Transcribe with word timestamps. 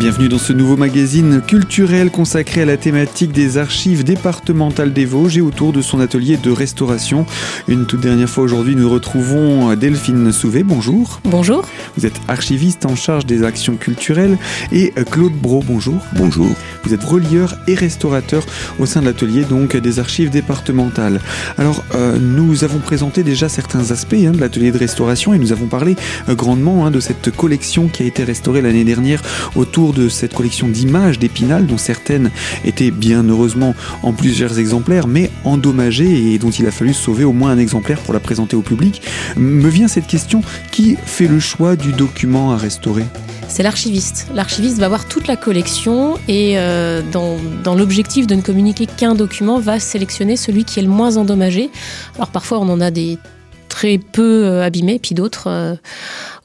Bienvenue 0.00 0.30
dans 0.30 0.38
ce 0.38 0.54
nouveau 0.54 0.78
magazine 0.78 1.42
culturel 1.42 2.10
consacré 2.10 2.62
à 2.62 2.64
la 2.64 2.78
thématique 2.78 3.32
des 3.32 3.58
archives 3.58 4.02
départementales 4.02 4.94
des 4.94 5.04
Vosges 5.04 5.36
et 5.36 5.42
autour 5.42 5.74
de 5.74 5.82
son 5.82 6.00
atelier 6.00 6.38
de 6.38 6.50
restauration. 6.50 7.26
Une 7.68 7.84
toute 7.84 8.00
dernière 8.00 8.30
fois 8.30 8.42
aujourd'hui, 8.42 8.76
nous 8.76 8.88
retrouvons 8.88 9.74
Delphine 9.74 10.32
Souvet. 10.32 10.62
Bonjour. 10.62 11.20
Bonjour. 11.24 11.66
Vous 11.98 12.06
êtes 12.06 12.18
archiviste 12.28 12.86
en 12.86 12.96
charge 12.96 13.26
des 13.26 13.42
actions 13.42 13.76
culturelles 13.76 14.38
et 14.72 14.94
Claude 15.10 15.34
Bro. 15.34 15.62
Bonjour. 15.66 15.98
Bonjour. 16.14 16.48
Vous 16.82 16.94
êtes 16.94 17.04
relieur 17.04 17.56
et 17.68 17.74
restaurateur 17.74 18.42
au 18.78 18.86
sein 18.86 19.02
de 19.02 19.04
l'atelier 19.04 19.44
donc 19.44 19.76
des 19.76 19.98
archives 19.98 20.30
départementales. 20.30 21.20
Alors, 21.58 21.84
euh, 21.94 22.18
nous 22.18 22.64
avons 22.64 22.78
présenté 22.78 23.22
déjà 23.22 23.50
certains 23.50 23.90
aspects 23.90 24.14
hein, 24.14 24.30
de 24.30 24.40
l'atelier 24.40 24.72
de 24.72 24.78
restauration 24.78 25.34
et 25.34 25.38
nous 25.38 25.52
avons 25.52 25.66
parlé 25.66 25.94
euh, 26.30 26.34
grandement 26.34 26.86
hein, 26.86 26.90
de 26.90 27.00
cette 27.00 27.36
collection 27.36 27.88
qui 27.88 28.02
a 28.02 28.06
été 28.06 28.24
restaurée 28.24 28.62
l'année 28.62 28.84
dernière 28.84 29.20
autour 29.56 29.89
de 29.92 30.08
cette 30.08 30.34
collection 30.34 30.68
d'images 30.68 31.18
d'Épinal, 31.18 31.66
dont 31.66 31.78
certaines 31.78 32.30
étaient 32.64 32.90
bien 32.90 33.22
heureusement 33.28 33.74
en 34.02 34.12
plusieurs 34.12 34.58
exemplaires, 34.58 35.06
mais 35.06 35.30
endommagées 35.44 36.32
et 36.32 36.38
dont 36.38 36.50
il 36.50 36.66
a 36.66 36.70
fallu 36.70 36.94
sauver 36.94 37.24
au 37.24 37.32
moins 37.32 37.50
un 37.50 37.58
exemplaire 37.58 37.98
pour 38.00 38.14
la 38.14 38.20
présenter 38.20 38.56
au 38.56 38.62
public, 38.62 39.02
me 39.36 39.68
vient 39.68 39.88
cette 39.88 40.06
question 40.06 40.42
qui 40.70 40.96
fait 41.04 41.26
le 41.26 41.40
choix 41.40 41.76
du 41.76 41.92
document 41.92 42.52
à 42.52 42.56
restaurer? 42.56 43.04
C'est 43.50 43.64
l'archiviste. 43.64 44.28
L'archiviste 44.32 44.78
va 44.78 44.88
voir 44.88 45.08
toute 45.08 45.26
la 45.26 45.34
collection 45.34 46.18
et 46.28 46.56
euh, 46.56 47.02
dans, 47.12 47.74
l'objectif 47.74 48.28
de 48.28 48.36
ne 48.36 48.42
communiquer 48.42 48.86
qu'un 48.86 49.16
document, 49.16 49.58
va 49.58 49.80
sélectionner 49.80 50.36
celui 50.36 50.64
qui 50.64 50.78
est 50.78 50.82
le 50.82 50.88
moins 50.88 51.16
endommagé. 51.16 51.70
Alors 52.14 52.28
parfois 52.28 52.60
on 52.60 52.68
en 52.68 52.80
a 52.80 52.92
des 52.92 53.18
très 53.68 53.98
peu 53.98 54.44
euh, 54.44 54.62
abîmés, 54.62 55.00
puis 55.00 55.16
d'autres 55.16 55.48
euh, 55.48 55.74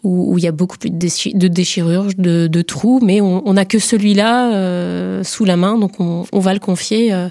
où, 0.06 0.38
il 0.38 0.44
y 0.44 0.48
a 0.48 0.52
beaucoup 0.52 0.78
plus 0.78 0.92
de, 0.92 1.48
déchirures, 1.48 2.08
de, 2.18 2.62
trous, 2.62 3.00
mais 3.04 3.22
on 3.22 3.54
n'a 3.54 3.66
que 3.66 3.80
celui-là 3.80 4.54
euh, 4.54 5.24
sous 5.24 5.46
la 5.46 5.58
main, 5.58 5.78
donc 5.78 6.00
on, 6.00 6.40
va 6.40 6.54
le 6.54 6.60
confier 6.60 7.12
euh, 7.12 7.28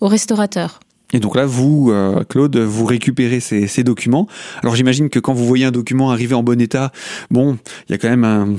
au 0.00 0.08
restaurateur. 0.08 0.80
Et 1.14 1.20
donc 1.20 1.36
là, 1.36 1.46
vous, 1.46 1.90
euh, 1.90 2.22
Claude, 2.24 2.56
vous 2.58 2.84
récupérez 2.84 3.40
ces, 3.40 3.82
documents. 3.82 4.28
Alors 4.62 4.76
j'imagine 4.76 5.08
que 5.08 5.18
quand 5.18 5.32
vous 5.32 5.46
voyez 5.46 5.64
un 5.64 5.70
document 5.70 6.10
arriver 6.10 6.34
en 6.34 6.42
bon 6.42 6.60
état, 6.60 6.92
bon, 7.30 7.56
il 7.88 7.92
y 7.92 7.94
a 7.94 7.98
quand 7.98 8.10
même 8.10 8.24
un, 8.24 8.56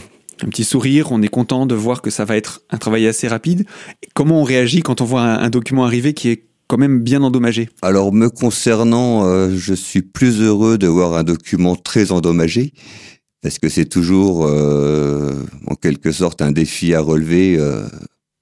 petit 0.50 0.64
sourire, 0.64 1.12
on 1.12 1.22
est 1.22 1.28
content 1.28 1.66
de 1.66 1.76
voir 1.76 2.02
que 2.02 2.10
ça 2.10 2.26
va 2.26 2.38
être 2.38 2.62
un 2.72 2.78
travail 2.78 3.06
assez 3.06 3.28
rapide. 3.28 3.66
comment 4.16 4.42
on 4.42 4.44
réagit 4.44 4.82
quand 4.82 5.02
on 5.02 5.06
voit 5.06 5.22
un, 5.22 5.50
document 5.50 5.86
arriver 5.86 6.14
qui 6.14 6.30
est 6.30 6.46
quand 6.68 6.78
même 6.78 7.02
bien 7.02 7.22
endommagé? 7.22 7.70
Alors 7.82 8.14
me 8.14 8.30
concernant, 8.30 9.50
je 9.50 9.74
suis 9.74 10.02
plus 10.02 10.42
heureux 10.42 10.78
de 10.78 10.88
voir 10.88 11.14
un 11.14 11.24
document 11.24 11.76
très 11.76 12.12
endommagé 12.12 12.74
parce 13.42 13.60
que 13.60 13.70
c'est 13.70 13.86
toujours 13.86 14.46
euh, 14.46 15.34
en 15.68 15.76
quelque 15.76 16.12
sorte 16.12 16.42
un 16.42 16.52
défi 16.52 16.94
à 16.94 17.02
relever. 17.02 17.58
Euh, 17.58 17.88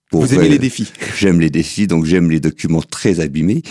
pour 0.10 0.22
Vous 0.22 0.34
aimez 0.34 0.50
les 0.50 0.60
défis 0.60 0.92
J'aime 1.18 1.40
les 1.40 1.50
défis, 1.50 1.88
donc 1.88 2.06
j'aime 2.06 2.32
les 2.32 2.40
documents 2.40 2.82
très 2.82 3.20
abîmés. 3.20 3.62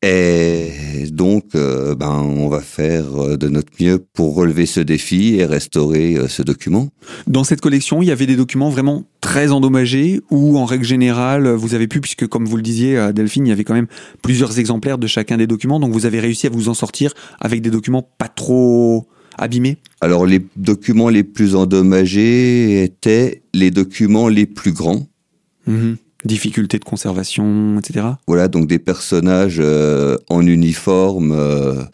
Et 0.00 0.70
donc, 1.10 1.56
euh, 1.56 1.96
ben, 1.96 2.12
on 2.12 2.48
va 2.48 2.60
faire 2.60 3.36
de 3.36 3.48
notre 3.48 3.72
mieux 3.80 3.98
pour 3.98 4.36
relever 4.36 4.64
ce 4.64 4.78
défi 4.78 5.34
et 5.34 5.44
restaurer 5.44 6.16
ce 6.28 6.42
document. 6.42 6.90
Dans 7.26 7.42
cette 7.42 7.60
collection, 7.60 8.00
il 8.00 8.06
y 8.06 8.12
avait 8.12 8.26
des 8.26 8.36
documents 8.36 8.70
vraiment 8.70 9.02
très 9.20 9.50
endommagés 9.50 10.20
ou 10.30 10.56
en 10.56 10.64
règle 10.64 10.84
générale, 10.84 11.48
vous 11.48 11.74
avez 11.74 11.88
pu, 11.88 12.00
puisque 12.00 12.28
comme 12.28 12.46
vous 12.46 12.56
le 12.56 12.62
disiez, 12.62 13.12
Delphine, 13.12 13.46
il 13.46 13.48
y 13.48 13.52
avait 13.52 13.64
quand 13.64 13.74
même 13.74 13.88
plusieurs 14.22 14.60
exemplaires 14.60 14.98
de 14.98 15.08
chacun 15.08 15.36
des 15.36 15.48
documents, 15.48 15.80
donc 15.80 15.92
vous 15.92 16.06
avez 16.06 16.20
réussi 16.20 16.46
à 16.46 16.50
vous 16.50 16.68
en 16.68 16.74
sortir 16.74 17.12
avec 17.40 17.60
des 17.60 17.70
documents 17.70 18.08
pas 18.18 18.28
trop 18.28 19.08
abîmés 19.38 19.78
Alors 20.00 20.26
les 20.26 20.44
documents 20.56 21.08
les 21.08 21.24
plus 21.24 21.54
endommagés 21.54 22.82
étaient 22.82 23.42
les 23.54 23.70
documents 23.70 24.28
les 24.28 24.46
plus 24.46 24.72
grands. 24.72 25.06
Mhm. 25.66 25.96
Difficulté 26.24 26.80
de 26.80 26.84
conservation, 26.84 27.78
etc. 27.78 28.06
Voilà, 28.26 28.48
donc 28.48 28.66
des 28.66 28.80
personnages 28.80 29.58
euh, 29.60 30.16
en 30.28 30.44
uniforme, 30.44 31.30
euh, 31.30 31.84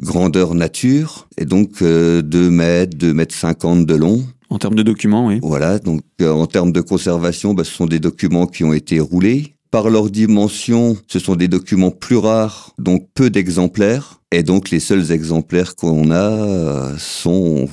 grandeur 0.00 0.54
nature, 0.54 1.28
et 1.38 1.46
donc 1.46 1.80
2 1.80 1.86
euh, 1.86 2.50
mètres, 2.50 2.98
2 2.98 3.14
mètres 3.14 3.34
50 3.34 3.86
de 3.86 3.94
long. 3.94 4.22
En 4.50 4.58
termes 4.58 4.74
de 4.74 4.82
documents, 4.82 5.28
oui. 5.28 5.38
Voilà, 5.42 5.78
donc 5.78 6.02
en 6.22 6.46
termes 6.46 6.72
de 6.72 6.82
conservation, 6.82 7.54
bah, 7.54 7.64
ce 7.64 7.72
sont 7.72 7.86
des 7.86 8.00
documents 8.00 8.46
qui 8.46 8.64
ont 8.64 8.74
été 8.74 9.00
roulés. 9.00 9.54
Par 9.70 9.88
leur 9.88 10.10
dimension, 10.10 10.96
ce 11.06 11.20
sont 11.20 11.36
des 11.36 11.46
documents 11.46 11.92
plus 11.92 12.16
rares, 12.16 12.74
donc 12.78 13.08
peu 13.14 13.30
d'exemplaires. 13.30 14.20
Et 14.32 14.42
donc 14.42 14.70
les 14.70 14.80
seuls 14.80 15.12
exemplaires 15.12 15.76
qu'on 15.76 16.10
a 16.10 16.30
euh, 16.30 16.98
sont 16.98 17.68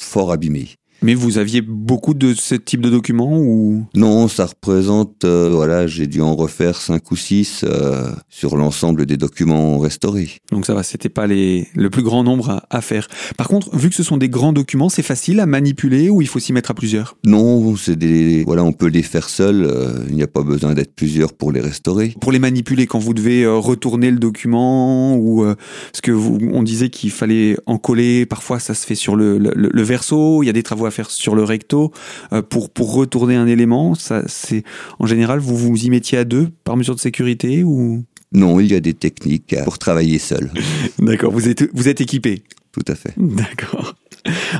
fort 0.00 0.30
abîmés. 0.30 0.76
Mais 1.04 1.14
vous 1.14 1.38
aviez 1.38 1.62
beaucoup 1.62 2.14
de 2.14 2.32
ce 2.32 2.54
type 2.54 2.80
de 2.80 2.88
documents 2.88 3.36
ou? 3.36 3.84
Non, 3.96 4.28
ça 4.28 4.46
représente, 4.46 5.24
euh, 5.24 5.50
voilà, 5.52 5.88
j'ai 5.88 6.06
dû 6.06 6.20
en 6.20 6.36
refaire 6.36 6.76
cinq 6.76 7.10
ou 7.10 7.16
six 7.16 7.64
euh, 7.64 8.12
sur 8.28 8.56
l'ensemble 8.56 9.04
des 9.04 9.16
documents 9.16 9.80
restaurés. 9.80 10.30
Donc 10.52 10.64
ça 10.64 10.74
va, 10.74 10.84
c'était 10.84 11.08
pas 11.08 11.26
les, 11.26 11.66
le 11.74 11.90
plus 11.90 12.04
grand 12.04 12.22
nombre 12.22 12.62
à, 12.70 12.80
faire. 12.82 13.08
Par 13.36 13.48
contre, 13.48 13.76
vu 13.76 13.88
que 13.90 13.96
ce 13.96 14.04
sont 14.04 14.16
des 14.16 14.28
grands 14.28 14.52
documents, 14.52 14.88
c'est 14.88 15.02
facile 15.02 15.40
à 15.40 15.46
manipuler 15.46 16.08
ou 16.08 16.22
il 16.22 16.28
faut 16.28 16.38
s'y 16.38 16.52
mettre 16.52 16.70
à 16.70 16.74
plusieurs? 16.74 17.16
Non, 17.24 17.74
c'est 17.74 17.96
des, 17.96 18.44
voilà, 18.44 18.62
on 18.62 18.72
peut 18.72 18.86
les 18.86 19.02
faire 19.02 19.28
seuls. 19.28 19.64
Euh, 19.64 20.04
il 20.08 20.14
n'y 20.14 20.22
a 20.22 20.28
pas 20.28 20.42
besoin 20.42 20.72
d'être 20.74 20.94
plusieurs 20.94 21.32
pour 21.32 21.50
les 21.50 21.60
restaurer. 21.60 22.14
Pour 22.20 22.30
les 22.30 22.38
manipuler, 22.38 22.86
quand 22.86 23.00
vous 23.00 23.14
devez 23.14 23.44
retourner 23.44 24.12
le 24.12 24.18
document 24.18 25.16
ou 25.16 25.44
parce 25.44 26.00
que 26.00 26.12
vous, 26.12 26.38
on 26.52 26.62
disait 26.62 26.90
qu'il 26.90 27.10
fallait 27.10 27.56
en 27.66 27.78
coller, 27.78 28.24
parfois 28.24 28.60
ça 28.60 28.74
se 28.74 28.86
fait 28.86 28.94
sur 28.94 29.16
le, 29.16 29.38
le, 29.38 29.52
le 29.54 29.82
verso. 29.82 30.44
Il 30.44 30.46
y 30.46 30.50
a 30.50 30.52
des 30.52 30.62
travaux 30.62 30.86
à 30.86 30.91
faire 30.92 31.10
sur 31.10 31.34
le 31.34 31.42
recto 31.42 31.92
euh, 32.32 32.42
pour 32.42 32.70
pour 32.70 32.94
retourner 32.94 33.34
un 33.34 33.46
élément 33.46 33.94
Ça, 33.94 34.22
c'est 34.26 34.62
en 34.98 35.06
général 35.06 35.40
vous 35.40 35.56
vous 35.56 35.84
y 35.84 35.90
mettiez 35.90 36.18
à 36.18 36.24
deux 36.24 36.50
par 36.64 36.76
mesure 36.76 36.94
de 36.94 37.00
sécurité 37.00 37.64
ou? 37.64 38.04
Non, 38.34 38.60
il 38.60 38.72
y 38.72 38.74
a 38.74 38.80
des 38.80 38.94
techniques 38.94 39.54
pour 39.64 39.78
travailler 39.78 40.18
seul. 40.18 40.50
D'accord, 40.98 41.32
vous 41.32 41.48
êtes 41.48 41.68
vous 41.74 41.88
êtes 41.88 42.00
équipé. 42.00 42.44
Tout 42.72 42.84
à 42.88 42.94
fait. 42.94 43.12
D'accord. 43.18 43.94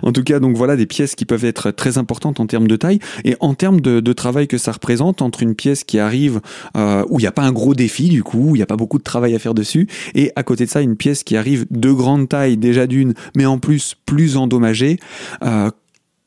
En 0.02 0.12
tout 0.12 0.22
cas, 0.22 0.40
donc 0.40 0.56
voilà 0.56 0.76
des 0.76 0.86
pièces 0.86 1.14
qui 1.14 1.24
peuvent 1.24 1.44
être 1.44 1.70
très 1.70 1.96
importantes 1.96 2.40
en 2.40 2.46
termes 2.46 2.66
de 2.66 2.76
taille 2.76 2.98
et 3.24 3.36
en 3.40 3.54
termes 3.54 3.80
de, 3.80 4.12
travail 4.12 4.46
que 4.46 4.58
ça 4.58 4.72
représente 4.72 5.22
entre 5.22 5.42
une 5.42 5.54
pièce 5.54 5.84
qui 5.84 5.98
arrive 5.98 6.40
euh, 6.76 7.04
où 7.08 7.18
il 7.18 7.22
n'y 7.22 7.28
a 7.28 7.32
pas 7.32 7.42
un 7.42 7.52
gros 7.52 7.74
défi 7.74 8.08
du 8.08 8.22
coup, 8.22 8.50
où 8.50 8.56
il 8.56 8.58
n'y 8.58 8.62
a 8.62 8.66
pas 8.66 8.76
beaucoup 8.76 8.98
de 8.98 9.02
travail 9.02 9.34
à 9.34 9.38
faire 9.38 9.54
dessus, 9.54 9.88
et 10.14 10.32
à 10.36 10.42
côté 10.42 10.66
de 10.66 10.70
ça 10.70 10.82
une 10.82 10.96
pièce 10.96 11.24
qui 11.24 11.36
arrive 11.36 11.66
de 11.70 11.90
grande 11.90 12.28
taille 12.28 12.58
déjà 12.58 12.86
d'une, 12.86 13.14
mais 13.34 13.46
en 13.46 13.58
plus 13.58 13.96
plus 14.04 14.36
endommagée. 14.36 14.98
Euh, 15.42 15.70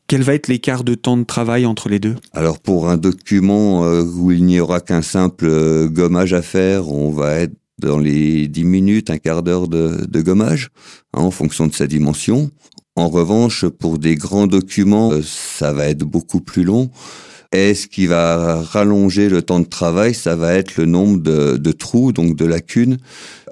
quel 0.08 0.22
va 0.22 0.36
être 0.36 0.48
l'écart 0.48 0.84
de 0.84 0.94
temps 0.94 1.18
de 1.18 1.24
travail 1.24 1.66
entre 1.66 1.90
les 1.90 2.00
deux? 2.00 2.16
Alors 2.34 2.60
pour 2.60 2.90
un 2.90 2.98
document 2.98 3.86
euh, 3.86 4.04
où 4.04 4.32
il 4.32 4.46
n'y 4.46 4.60
aura 4.60 4.80
qu'un 4.80 5.02
simple 5.02 5.46
euh, 5.46 5.88
gommage 5.88 6.34
à 6.34 6.42
faire, 6.42 6.92
on 6.92 7.12
va 7.12 7.36
être 7.36 7.56
dans 7.80 7.98
les 7.98 8.48
10 8.48 8.64
minutes, 8.64 9.10
un 9.10 9.18
quart 9.18 9.44
d'heure 9.44 9.68
de, 9.68 10.22
gommage, 10.22 10.70
hein, 11.14 11.22
en 11.22 11.32
fonction 11.32 11.68
de 11.68 11.74
sa 11.74 11.88
dimension. 11.88 12.52
En 12.96 13.10
revanche, 13.10 13.66
pour 13.66 14.00
des 14.00 14.16
grands 14.16 14.48
documents, 14.48 15.12
euh, 15.12 15.22
ça 15.24 15.74
va 15.74 15.88
être 15.88 16.04
beaucoup 16.04 16.40
plus 16.40 16.64
long. 16.64 16.92
Et 17.52 17.74
ce 17.74 17.88
qui 17.88 18.06
va 18.06 18.62
rallonger 18.62 19.28
le 19.30 19.42
temps 19.42 19.60
de 19.60 19.66
travail, 19.66 20.14
ça 20.14 20.36
va 20.36 20.54
être 20.54 20.78
le 20.78 20.86
nombre 20.86 21.22
de 21.22 21.72
trous, 21.72 22.12
donc 22.12 22.36
de 22.36 22.44
lacunes, 22.44 22.98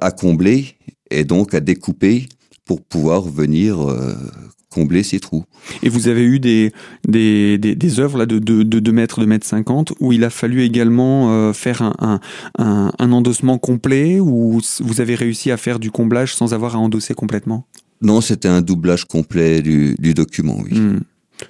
à 0.02 0.12
combler 0.12 0.75
et 1.09 1.24
donc 1.24 1.53
à 1.53 1.62
découper 1.62 2.28
pour 2.66 2.81
pouvoir 2.81 3.22
venir 3.22 3.78
combler 4.73 5.03
ces 5.03 5.19
trous. 5.19 5.44
Et 5.84 5.89
vous 5.89 6.07
avez 6.07 6.23
eu 6.23 6.39
des, 6.39 6.72
des, 7.07 7.57
des, 7.57 8.00
œuvres 8.00 8.17
là, 8.17 8.25
de, 8.25 8.39
de, 8.39 8.63
de 8.63 8.79
2 8.79 8.91
mètres, 8.91 9.19
2 9.19 9.25
mètres 9.25 9.45
50 9.45 9.94
où 10.00 10.11
il 10.11 10.23
a 10.23 10.29
fallu 10.29 10.63
également 10.63 11.31
euh, 11.31 11.53
faire 11.53 11.81
un, 11.81 12.19
un, 12.57 12.91
un, 12.97 13.11
endossement 13.11 13.57
complet 13.57 14.19
ou 14.19 14.59
vous 14.79 15.02
avez 15.02 15.16
réussi 15.16 15.52
à 15.52 15.58
faire 15.58 15.79
du 15.79 15.91
comblage 15.91 16.34
sans 16.35 16.53
avoir 16.53 16.75
à 16.75 16.79
endosser 16.79 17.14
complètement? 17.14 17.66
Non, 18.02 18.20
c'était 18.20 18.49
un 18.49 18.61
doublage 18.61 19.05
complet 19.05 19.61
du, 19.61 19.96
du 19.99 20.14
document, 20.14 20.58
oui. 20.64 20.78
Hmm. 20.78 20.99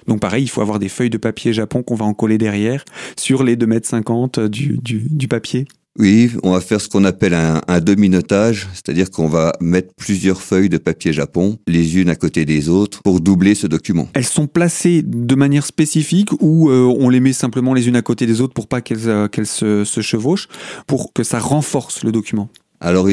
Donc 0.06 0.20
pareil, 0.20 0.44
il 0.44 0.48
faut 0.48 0.60
avoir 0.60 0.78
des 0.78 0.88
feuilles 0.88 1.10
de 1.10 1.18
papier 1.18 1.52
japon 1.52 1.82
qu'on 1.82 1.94
va 1.94 2.04
en 2.04 2.14
coller 2.14 2.38
derrière 2.38 2.84
sur 3.16 3.42
les 3.42 3.56
2 3.56 3.66
mètres 3.66 3.88
50 3.88 4.40
du, 4.40 4.78
du, 4.78 5.00
du 5.10 5.28
papier? 5.28 5.66
Oui, 5.98 6.32
on 6.42 6.50
va 6.50 6.60
faire 6.60 6.80
ce 6.80 6.88
qu'on 6.88 7.04
appelle 7.04 7.34
un, 7.34 7.60
un 7.68 7.80
demi-notage, 7.80 8.68
c'est-à-dire 8.72 9.10
qu'on 9.10 9.28
va 9.28 9.52
mettre 9.60 9.94
plusieurs 9.94 10.42
feuilles 10.42 10.68
de 10.68 10.78
papier 10.78 11.12
japon, 11.12 11.58
les 11.68 11.98
unes 11.98 12.08
à 12.08 12.16
côté 12.16 12.44
des 12.44 12.68
autres, 12.68 13.00
pour 13.02 13.20
doubler 13.20 13.54
ce 13.54 13.68
document. 13.68 14.08
Elles 14.14 14.24
sont 14.24 14.48
placées 14.48 15.02
de 15.02 15.34
manière 15.36 15.64
spécifique 15.64 16.30
ou 16.40 16.68
euh, 16.68 16.92
on 16.98 17.10
les 17.10 17.20
met 17.20 17.32
simplement 17.32 17.74
les 17.74 17.86
unes 17.86 17.96
à 17.96 18.02
côté 18.02 18.26
des 18.26 18.40
autres 18.40 18.54
pour 18.54 18.66
pas 18.66 18.80
qu'elles 18.80 19.08
euh, 19.08 19.28
se, 19.44 19.84
se 19.84 20.00
chevauchent, 20.00 20.48
pour 20.88 21.12
que 21.12 21.22
ça 21.22 21.38
renforce 21.38 22.02
le 22.02 22.10
document? 22.10 22.48
Alors, 22.80 23.06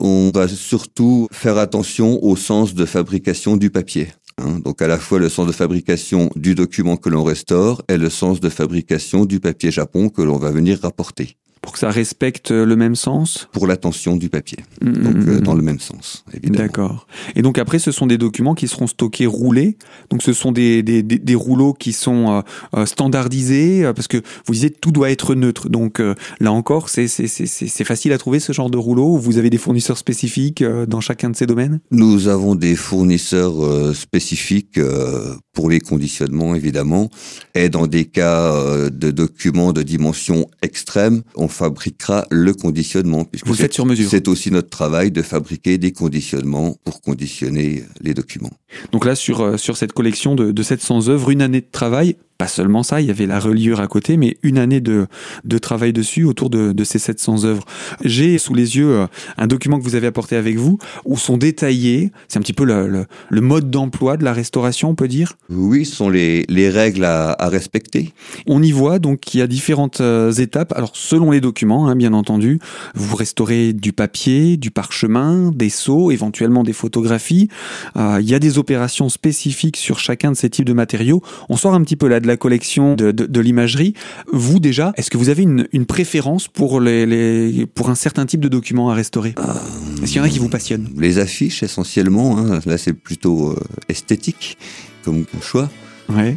on 0.00 0.32
va 0.34 0.48
surtout 0.48 1.28
faire 1.30 1.56
attention 1.56 2.22
au 2.24 2.36
sens 2.36 2.74
de 2.74 2.84
fabrication 2.84 3.56
du 3.56 3.70
papier. 3.70 4.08
Hein. 4.38 4.58
donc 4.64 4.82
à 4.82 4.88
la 4.88 4.98
fois 4.98 5.20
le 5.20 5.28
sens 5.28 5.46
de 5.46 5.52
fabrication 5.52 6.28
du 6.34 6.56
document 6.56 6.96
que 6.96 7.08
l'on 7.08 7.22
restaure 7.22 7.82
et 7.88 7.96
le 7.96 8.10
sens 8.10 8.40
de 8.40 8.48
fabrication 8.48 9.24
du 9.24 9.38
papier 9.38 9.70
japon 9.70 10.08
que 10.08 10.22
l'on 10.22 10.38
va 10.38 10.50
venir 10.50 10.80
rapporter. 10.82 11.36
Pour 11.64 11.72
que 11.72 11.78
ça 11.78 11.90
respecte 11.90 12.50
le 12.50 12.76
même 12.76 12.94
sens? 12.94 13.48
Pour 13.52 13.66
l'attention 13.66 14.16
du 14.16 14.28
papier. 14.28 14.58
Mm, 14.82 14.92
Donc 14.92 15.14
mm, 15.16 15.28
euh, 15.28 15.38
mm. 15.38 15.40
dans 15.40 15.54
le 15.54 15.62
même 15.62 15.80
sens, 15.80 16.24
évidemment. 16.34 16.58
D'accord. 16.58 17.06
Et 17.36 17.42
donc 17.42 17.58
après, 17.58 17.78
ce 17.78 17.90
sont 17.90 18.06
des 18.06 18.18
documents 18.18 18.54
qui 18.54 18.68
seront 18.68 18.86
stockés 18.86 19.26
roulés. 19.26 19.78
Donc 20.10 20.22
ce 20.22 20.34
sont 20.34 20.52
des, 20.52 20.82
des, 20.82 21.02
des, 21.02 21.18
des 21.18 21.34
rouleaux 21.34 21.72
qui 21.72 21.92
sont 21.94 22.30
euh, 22.30 22.40
euh, 22.76 22.86
standardisés, 22.86 23.84
euh, 23.86 23.92
parce 23.94 24.08
que 24.08 24.18
vous 24.46 24.52
disiez 24.52 24.70
tout 24.70 24.92
doit 24.92 25.10
être 25.10 25.34
neutre. 25.34 25.68
Donc 25.70 26.00
euh, 26.00 26.14
là 26.38 26.52
encore, 26.52 26.90
c'est 26.90 27.08
c'est- 27.08 27.26
c'est- 27.28 27.46
c'est- 27.46 27.66
c'est 27.68 27.84
facile 27.84 28.12
à 28.12 28.18
trouver 28.18 28.40
ce 28.40 28.52
genre 28.52 28.68
de 28.70 28.76
rouleau. 28.78 29.16
Vous 29.16 29.38
avez 29.38 29.48
des 29.50 29.58
fournisseurs 29.58 29.96
spécifiques 29.98 30.60
euh, 30.60 30.84
dans 30.84 31.00
chacun 31.00 31.30
de 31.30 31.36
ces 31.36 31.46
domaines? 31.46 31.80
Nous 31.90 32.28
avons 32.28 32.54
des 32.54 32.76
fournisseurs 32.76 33.64
euh, 33.64 33.94
spécifiques 33.94 34.76
euh, 34.78 35.34
pour 35.54 35.70
les 35.70 35.80
conditionnements, 35.80 36.54
évidemment. 36.54 37.08
Et 37.54 37.68
dans 37.68 37.86
des 37.86 38.04
cas 38.04 38.52
euh, 38.52 38.90
de 38.90 39.10
documents 39.10 39.72
de 39.72 39.82
dimension 39.82 40.50
extrême, 40.62 41.22
on 41.36 41.48
fabriquera 41.48 42.26
le 42.30 42.52
conditionnement. 42.52 43.24
puisque 43.24 43.46
Vous 43.46 43.54
faites 43.54 43.72
sur 43.72 43.86
mesure. 43.86 44.10
C'est 44.10 44.28
aussi 44.28 44.50
notre 44.50 44.68
travail 44.68 45.10
de 45.10 45.22
fabriquer 45.22 45.78
des 45.78 45.92
conditionnements 45.92 46.76
pour 46.84 47.00
conditionner 47.00 47.84
les 48.00 48.14
documents. 48.14 48.52
Donc 48.92 49.06
là, 49.06 49.14
sur, 49.14 49.40
euh, 49.40 49.56
sur 49.56 49.76
cette 49.76 49.92
collection 49.92 50.34
de, 50.34 50.52
de 50.52 50.62
700 50.62 51.08
œuvres, 51.08 51.30
une 51.30 51.42
année 51.42 51.60
de 51.60 51.70
travail, 51.70 52.16
pas 52.38 52.48
seulement 52.48 52.82
ça, 52.82 53.00
il 53.00 53.06
y 53.06 53.10
avait 53.10 53.26
la 53.26 53.38
reliure 53.38 53.80
à 53.80 53.86
côté, 53.86 54.16
mais 54.16 54.36
une 54.42 54.58
année 54.58 54.80
de, 54.80 55.06
de 55.44 55.58
travail 55.58 55.92
dessus 55.92 56.24
autour 56.24 56.50
de, 56.50 56.72
de 56.72 56.84
ces 56.84 56.98
700 56.98 57.44
œuvres. 57.44 57.64
J'ai 58.04 58.38
sous 58.38 58.54
les 58.54 58.76
yeux 58.76 58.90
euh, 58.90 59.06
un 59.38 59.46
document 59.46 59.78
que 59.78 59.84
vous 59.84 59.94
avez 59.94 60.08
apporté 60.08 60.36
avec 60.36 60.56
vous 60.56 60.78
où 61.04 61.16
sont 61.16 61.36
détaillés, 61.36 62.10
c'est 62.28 62.38
un 62.38 62.42
petit 62.42 62.52
peu 62.52 62.64
le, 62.64 62.88
le, 62.88 63.06
le 63.30 63.40
mode 63.40 63.70
d'emploi 63.70 64.16
de 64.16 64.24
la 64.24 64.32
restauration, 64.32 64.90
on 64.90 64.94
peut 64.94 65.08
dire. 65.08 65.34
Oui, 65.48 65.84
ce 65.84 65.94
sont 65.94 66.08
les, 66.08 66.44
les 66.48 66.70
règles 66.70 67.04
à, 67.04 67.32
à 67.38 67.48
respecter. 67.48 68.12
On 68.46 68.62
y 68.62 68.72
voit 68.72 68.98
donc 68.98 69.20
qu'il 69.20 69.40
y 69.40 69.42
a 69.42 69.46
différentes 69.46 70.00
euh, 70.00 70.32
étapes. 70.32 70.72
Alors 70.76 70.92
selon 70.94 71.30
les 71.30 71.40
documents, 71.40 71.86
hein, 71.88 71.94
bien 71.94 72.12
entendu, 72.12 72.58
vous 72.94 73.16
restaurez 73.16 73.72
du 73.72 73.92
papier, 73.92 74.56
du 74.56 74.70
parchemin, 74.70 75.52
des 75.54 75.68
sceaux, 75.68 76.10
éventuellement 76.10 76.64
des 76.64 76.72
photographies. 76.72 77.48
Euh, 77.96 78.18
il 78.20 78.28
y 78.28 78.34
a 78.34 78.38
des 78.38 78.58
opérations 78.58 79.08
spécifiques 79.08 79.76
sur 79.76 79.98
chacun 80.00 80.32
de 80.32 80.36
ces 80.36 80.50
types 80.50 80.64
de 80.66 80.72
matériaux. 80.72 81.22
On 81.48 81.56
sort 81.56 81.74
un 81.74 81.82
petit 81.82 81.96
peu 81.96 82.08
là 82.08 82.20
de 82.24 82.28
la 82.28 82.36
collection 82.36 82.94
de, 82.96 83.12
de, 83.12 83.26
de 83.26 83.40
l'imagerie. 83.40 83.94
Vous 84.32 84.58
déjà, 84.58 84.92
est-ce 84.96 85.10
que 85.10 85.16
vous 85.16 85.28
avez 85.28 85.42
une, 85.44 85.68
une 85.72 85.86
préférence 85.86 86.48
pour 86.48 86.80
les, 86.80 87.06
les 87.06 87.66
pour 87.66 87.88
un 87.90 87.94
certain 87.94 88.26
type 88.26 88.40
de 88.40 88.48
documents 88.48 88.90
à 88.90 88.94
restaurer 88.94 89.34
Est-ce 90.02 90.06
qu'il 90.12 90.16
y 90.16 90.20
en 90.20 90.24
a 90.24 90.28
qui 90.28 90.38
vous 90.40 90.48
passionnent 90.48 90.88
Les 90.98 91.18
affiches, 91.18 91.62
essentiellement. 91.62 92.36
hein. 92.38 92.60
Là, 92.66 92.78
c'est 92.78 92.92
plutôt 92.92 93.50
euh, 93.50 93.56
esthétique 93.88 94.58
comme 95.04 95.24
choix. 95.42 95.70
Ouais. 96.08 96.36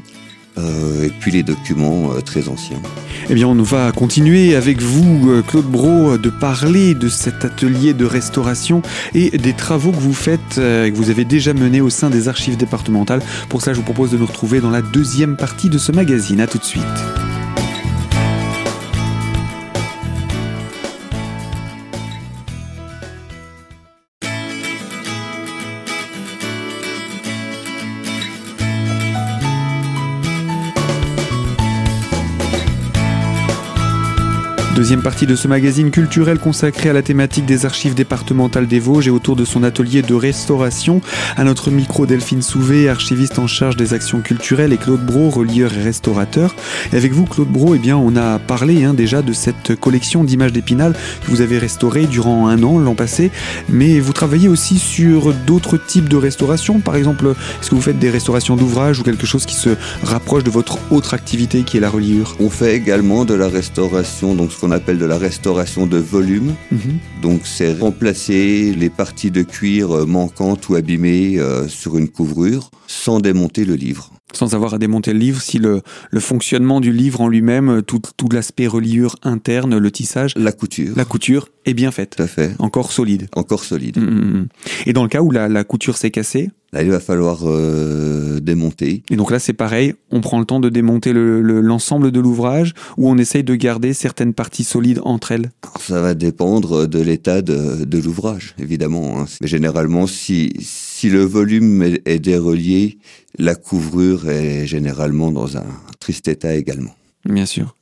Euh, 0.57 1.05
et 1.05 1.09
puis 1.09 1.31
les 1.31 1.43
documents 1.43 2.11
euh, 2.13 2.21
très 2.21 2.47
anciens. 2.47 2.81
Eh 3.29 3.33
bien, 3.33 3.47
on 3.47 3.61
va 3.61 3.91
continuer 3.91 4.55
avec 4.55 4.81
vous, 4.81 5.29
euh, 5.29 5.41
Claude 5.41 5.65
Bro, 5.65 6.17
de 6.17 6.29
parler 6.29 6.93
de 6.93 7.09
cet 7.09 7.45
atelier 7.45 7.93
de 7.93 8.05
restauration 8.05 8.81
et 9.13 9.37
des 9.37 9.53
travaux 9.53 9.91
que 9.91 9.99
vous 9.99 10.13
faites, 10.13 10.57
euh, 10.57 10.89
que 10.89 10.95
vous 10.95 11.09
avez 11.09 11.25
déjà 11.25 11.53
menés 11.53 11.81
au 11.81 11.89
sein 11.89 12.09
des 12.09 12.27
archives 12.27 12.57
départementales. 12.57 13.21
Pour 13.49 13.61
ça, 13.61 13.73
je 13.73 13.77
vous 13.77 13.83
propose 13.83 14.11
de 14.11 14.17
nous 14.17 14.25
retrouver 14.25 14.61
dans 14.61 14.71
la 14.71 14.81
deuxième 14.81 15.35
partie 15.35 15.69
de 15.69 15.77
ce 15.77 15.91
magazine. 15.91 16.41
À 16.41 16.47
tout 16.47 16.57
de 16.57 16.63
suite. 16.63 17.26
Deuxième 34.77 35.01
partie 35.01 35.25
de 35.25 35.35
ce 35.35 35.47
magazine 35.47 35.89
culturel 35.89 36.37
consacré 36.37 36.91
à 36.91 36.93
la 36.93 37.01
thématique 37.01 37.47
des 37.47 37.65
archives 37.65 37.95
départementales 37.95 38.67
des 38.67 38.79
Vosges 38.79 39.07
et 39.07 39.09
autour 39.09 39.35
de 39.35 39.43
son 39.43 39.63
atelier 39.63 40.03
de 40.03 40.13
restauration. 40.13 41.01
À 41.35 41.43
notre 41.43 41.71
micro, 41.71 42.05
Delphine 42.05 42.43
Souvé, 42.43 42.87
archiviste 42.87 43.39
en 43.39 43.47
charge 43.47 43.75
des 43.75 43.95
actions 43.95 44.21
culturelles, 44.21 44.73
et 44.73 44.77
Claude 44.77 45.03
Bro, 45.03 45.31
relieur 45.31 45.73
et 45.73 45.81
restaurateur. 45.81 46.55
Et 46.93 46.95
avec 46.95 47.11
vous, 47.11 47.25
Claude 47.25 47.47
Bro, 47.47 47.73
eh 47.73 47.79
bien, 47.79 47.97
on 47.97 48.15
a 48.15 48.37
parlé 48.37 48.83
hein, 48.83 48.93
déjà 48.93 49.23
de 49.23 49.33
cette 49.33 49.73
collection 49.79 50.23
d'images 50.23 50.53
d'Épinal 50.53 50.93
que 51.25 51.31
vous 51.31 51.41
avez 51.41 51.57
restaurée 51.57 52.05
durant 52.05 52.47
un 52.47 52.61
an 52.61 52.77
l'an 52.77 52.93
passé. 52.93 53.31
Mais 53.69 53.99
vous 53.99 54.13
travaillez 54.13 54.47
aussi 54.47 54.77
sur 54.77 55.33
d'autres 55.33 55.77
types 55.77 56.07
de 56.07 56.17
restauration. 56.17 56.81
Par 56.81 56.95
exemple, 56.95 57.33
est-ce 57.59 57.71
que 57.71 57.75
vous 57.75 57.81
faites 57.81 57.97
des 57.97 58.11
restaurations 58.11 58.55
d'ouvrages 58.55 58.99
ou 58.99 59.03
quelque 59.03 59.25
chose 59.25 59.47
qui 59.47 59.55
se 59.55 59.69
rapproche 60.03 60.43
de 60.43 60.51
votre 60.51 60.77
autre 60.91 61.15
activité 61.15 61.63
qui 61.63 61.77
est 61.77 61.81
la 61.81 61.89
reliure? 61.89 62.35
On 62.39 62.51
fait 62.51 62.75
également 62.75 63.25
de 63.25 63.33
la 63.33 63.49
restauration, 63.49 64.35
donc 64.35 64.51
qu'on 64.67 64.73
appelle 64.73 64.97
de 64.97 65.05
la 65.05 65.17
restauration 65.17 65.85
de 65.87 65.97
volume. 65.97 66.53
Mhm. 66.71 66.99
Donc 67.21 67.41
c'est 67.45 67.73
remplacer 67.73 68.73
les 68.77 68.89
parties 68.89 69.31
de 69.31 69.41
cuir 69.41 70.05
manquantes 70.05 70.67
ou 70.67 70.75
abîmées 70.75 71.39
euh, 71.39 71.67
sur 71.67 71.97
une 71.97 72.09
couvrure 72.09 72.69
sans 72.87 73.19
démonter 73.19 73.63
le 73.63 73.75
livre. 73.75 74.11
Sans 74.33 74.53
avoir 74.55 74.73
à 74.73 74.77
démonter 74.77 75.13
le 75.13 75.19
livre, 75.19 75.41
si 75.41 75.57
le, 75.57 75.81
le 76.11 76.19
fonctionnement 76.19 76.79
du 76.81 76.91
livre 76.91 77.21
en 77.21 77.27
lui-même, 77.29 77.81
tout, 77.81 78.01
tout 78.17 78.27
l'aspect 78.31 78.67
reliure 78.67 79.15
interne, 79.23 79.77
le 79.77 79.91
tissage, 79.91 80.33
La 80.35 80.51
couture, 80.51 80.93
la 80.95 81.05
couture 81.05 81.49
est 81.65 81.73
bien 81.73 81.91
faite, 81.91 82.15
tout 82.17 82.23
à 82.23 82.27
fait, 82.27 82.51
encore 82.59 82.91
solide. 82.91 83.27
encore 83.35 83.63
solide. 83.63 83.97
Mm, 83.97 84.01
mm, 84.03 84.37
mm. 84.39 84.47
Et 84.87 84.93
dans 84.93 85.03
le 85.03 85.09
cas 85.09 85.21
où 85.21 85.31
la, 85.31 85.47
la 85.47 85.63
couture 85.63 85.97
s'est 85.97 86.11
cassée, 86.11 86.49
Là, 86.73 86.83
il 86.83 86.89
va 86.91 86.99
falloir 86.99 87.39
euh, 87.45 88.41
démonter. 88.41 89.01
et 89.09 89.15
donc 89.15 89.31
là 89.31 89.39
c'est 89.39 89.53
pareil, 89.53 89.93
on 90.11 90.19
prend 90.19 90.37
le 90.37 90.43
temps 90.45 90.59
de 90.59 90.67
démonter 90.67 91.13
le- 91.13 91.41
le- 91.41 91.61
l'ensemble 91.61 92.11
de 92.11 92.19
l'ouvrage 92.19 92.73
ou 92.97 93.09
on 93.09 93.17
essaye 93.17 93.45
de 93.45 93.55
garder 93.55 93.93
certaines 93.93 94.33
parties 94.33 94.65
solides 94.65 94.99
entre 95.05 95.31
elles? 95.31 95.49
Alors, 95.63 95.81
ça 95.81 96.01
va 96.01 96.13
dépendre 96.13 96.85
de 96.85 96.99
l'état 96.99 97.41
de, 97.41 97.85
de 97.85 97.97
l'ouvrage, 97.99 98.53
évidemment. 98.59 99.21
hein. 99.21 99.25
Mais 99.39 99.47
généralement, 99.47 100.07
si, 100.07 100.51
si 100.59 100.86
le 101.03 101.23
volume 101.23 101.83
est, 101.83 102.01
est 102.05 102.19
dérelié, 102.19 102.97
la 103.37 103.55
couvrure 103.55 104.27
est 104.29 104.65
généralement 104.67 105.31
dans 105.31 105.55
un 105.57 105.65
triste 105.99 106.27
état 106.27 106.55
également. 106.55 106.95
Bien 107.25 107.45
sûr. 107.45 107.75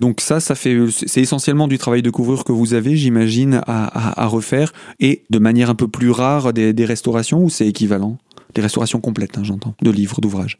Donc 0.00 0.20
ça, 0.20 0.38
ça 0.38 0.54
fait, 0.54 0.76
c'est 1.06 1.20
essentiellement 1.20 1.66
du 1.66 1.78
travail 1.78 2.02
de 2.02 2.10
couvrure 2.10 2.44
que 2.44 2.52
vous 2.52 2.74
avez, 2.74 2.96
j'imagine, 2.96 3.54
à, 3.66 3.84
à- 3.86 4.22
à 4.22 4.26
refaire, 4.26 4.72
et 5.00 5.24
de 5.30 5.38
manière 5.38 5.70
un 5.70 5.74
peu 5.74 5.88
plus 5.88 6.10
rare 6.10 6.52
des, 6.52 6.72
des 6.72 6.84
restaurations, 6.84 7.42
ou 7.42 7.50
c'est 7.50 7.66
équivalent? 7.66 8.18
Des 8.54 8.60
restaurations 8.62 9.00
complètes, 9.00 9.38
hein, 9.38 9.44
j'entends, 9.44 9.74
de 9.82 9.90
livres, 9.90 10.20
d'ouvrages? 10.20 10.58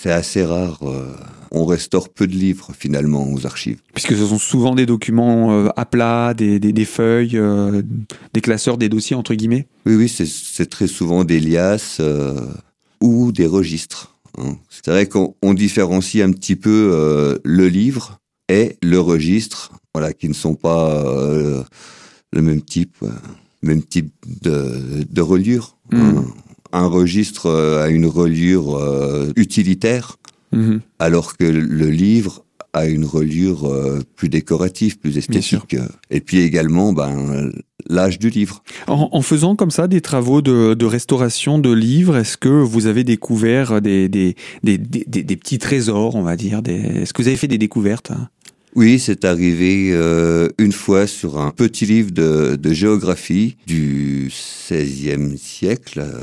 C'est 0.00 0.12
assez 0.12 0.44
rare. 0.44 0.78
euh, 0.82 1.12
on 1.50 1.64
restaure 1.64 2.08
peu 2.08 2.26
de 2.26 2.34
livres 2.34 2.70
finalement 2.78 3.30
aux 3.32 3.46
archives. 3.46 3.78
Puisque 3.94 4.14
ce 4.16 4.26
sont 4.26 4.38
souvent 4.38 4.74
des 4.74 4.86
documents 4.86 5.52
euh, 5.52 5.68
à 5.76 5.84
plat, 5.86 6.34
des, 6.34 6.58
des- 6.60 6.72
des 6.72 6.84
feuilles, 6.84 7.36
euh, 7.36 7.82
des 8.34 8.40
classeurs, 8.40 8.78
des 8.78 8.88
dossiers, 8.88 9.16
entre 9.16 9.34
guillemets. 9.34 9.66
Oui, 9.86 9.94
oui, 9.96 10.08
c'est- 10.08 10.66
très 10.66 10.86
souvent 10.86 11.24
des 11.24 11.40
liasses 11.40 11.98
euh, 12.00 12.40
ou 13.00 13.32
des 13.32 13.46
registres. 13.46 14.14
hein. 14.38 14.56
C'est 14.68 14.90
vrai 14.90 15.06
qu'on 15.06 15.34
on 15.42 15.54
différencie 15.54 16.22
un 16.22 16.32
petit 16.32 16.56
peu 16.56 17.38
le 17.44 17.68
livre 17.68 18.18
et 18.48 18.76
le 18.82 18.98
registre, 19.00 19.72
voilà, 19.94 20.12
qui 20.12 20.28
ne 20.28 20.34
sont 20.34 20.54
pas 20.54 21.04
le 22.32 22.42
même 22.42 22.62
type, 22.62 22.96
même 23.62 23.82
type 23.82 24.12
de, 24.42 25.04
de 25.10 25.20
reliure. 25.20 25.76
Hein. 25.92 26.24
Un 26.72 26.86
registre 26.86 27.50
a 27.82 27.88
une 27.88 28.06
reliure 28.06 28.76
euh, 28.76 29.32
utilitaire, 29.36 30.18
Mhm. 30.52 30.80
alors 30.98 31.36
que 31.36 31.44
le 31.44 31.88
livre 31.90 32.44
a 32.74 32.86
une 32.86 33.04
reliure 33.06 33.64
euh, 33.66 34.00
plus 34.14 34.28
décorative, 34.28 34.98
plus 34.98 35.16
esthétique. 35.18 35.76
Et 36.10 36.20
puis 36.20 36.40
également, 36.40 36.92
ben, 36.92 37.50
l'âge 37.88 38.18
du 38.18 38.28
livre. 38.28 38.62
En, 38.86 39.08
en 39.12 39.22
faisant 39.22 39.56
comme 39.56 39.70
ça 39.70 39.88
des 39.88 40.00
travaux 40.02 40.42
de, 40.42 40.74
de 40.74 40.84
restauration 40.86 41.58
de 41.58 41.72
livres, 41.72 42.16
est-ce 42.16 42.36
que 42.36 42.48
vous 42.48 42.86
avez 42.86 43.04
découvert 43.04 43.80
des, 43.80 44.08
des, 44.08 44.36
des, 44.62 44.76
des- 44.78 45.36
petits 45.36 45.58
trésors, 45.58 46.14
on 46.14 46.22
va 46.22 46.36
dire 46.36 46.60
des... 46.62 46.74
Est-ce 46.74 47.12
que 47.14 47.22
vous 47.22 47.28
avez 47.28 47.38
fait 47.38 47.48
des 47.48 47.58
découvertes 47.58 48.10
hein? 48.10 48.28
Oui, 48.76 48.98
c'est 48.98 49.24
arrivé 49.24 49.88
euh, 49.92 50.50
une 50.58 50.72
fois 50.72 51.06
sur 51.06 51.38
un 51.40 51.50
petit 51.50 51.86
livre 51.86 52.10
de, 52.12 52.54
de 52.56 52.72
géographie 52.74 53.56
du 53.66 54.30
XVIe 54.70 55.38
siècle. 55.38 56.00
euh, 56.00 56.20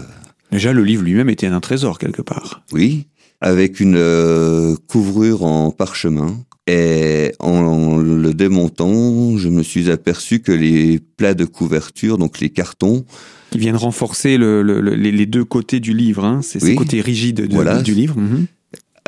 Déjà, 0.51 0.72
le 0.72 0.84
livre 0.84 1.01
lui-même 1.03 1.29
était 1.29 1.48
un 1.48 1.60
trésor 1.60 1.98
quelque 1.98 2.22
part. 2.22 2.63
oui, 2.72 3.08
avec 3.42 3.80
une 3.80 3.96
euh, 3.98 4.75
couvrure 4.88 5.44
en 5.44 5.72
parchemin. 5.72 6.36
Et 6.68 7.32
en 7.39 7.98
le 7.98 8.34
démontant, 8.34 9.38
je 9.38 9.50
me 9.50 9.62
suis 9.62 9.92
aperçu 9.92 10.39
que 10.39 10.51
les 10.51 11.00
plats 11.00 11.36
de 11.36 11.46
couverture, 11.46 12.18
donc 12.18 12.39
les 12.39 12.50
cartons, 12.50 13.06
Qui 13.51 13.60
viennent 13.60 13.75
renforcer 13.75 14.38
le, 14.38 14.63
le- 14.63 14.82
le- 14.82 14.96
les 14.96 15.25
deux 15.27 15.46
côtés 15.46 15.80
du 15.80 15.94
livre, 15.94 16.25
hein. 16.25 16.39
c'est 16.42 16.60
ces 16.60 16.74
côtés 16.74 17.01
rigides 17.01 17.42
de- 17.48 17.54
Voilà. 17.54 17.82
du 17.84 17.94
livre. 17.94 18.18
Mhm. 18.18 18.48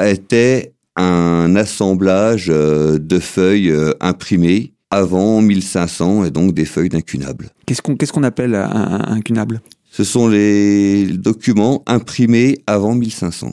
étaient 0.06 0.74
un 0.96 1.56
assemblage 1.56 2.48
euh, 2.50 3.00
de 3.00 3.18
feuilles 3.20 3.72
euh, 3.72 3.94
imprimées 4.02 4.74
avant 4.92 5.42
1500 5.42 6.26
et 6.26 6.32
donc 6.32 6.54
des 6.54 6.66
feuilles 6.66 6.90
d'incunables. 6.90 7.50
Qu'est-ce 7.66 7.82
qu'on 7.82 7.96
qu'est-ce 7.96 8.14
qu'on 8.14 8.24
appelle 8.24 8.54
un, 8.56 8.70
un, 8.70 9.14
un 9.16 9.22
cunable 9.22 9.62
Ce 9.92 10.04
sont 10.04 10.28
les 10.28 11.06
documents 11.08 11.84
imprimés 11.88 12.60
avant 12.68 12.94
1500. 12.96 13.52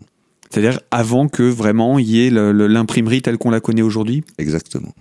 C'est-à-dire 0.55 0.79
avant 0.93 1.27
que 1.27 1.43
vraiment 1.43 1.99
il 1.99 2.09
y 2.09 2.25
ait 2.25 2.31
l'imprimerie 2.31 3.23
telle 3.23 3.39
qu'on 3.39 3.51
la 3.51 3.59
connaît 3.59 3.83
aujourd'hui 3.83 4.23
Exactement. 4.39 4.95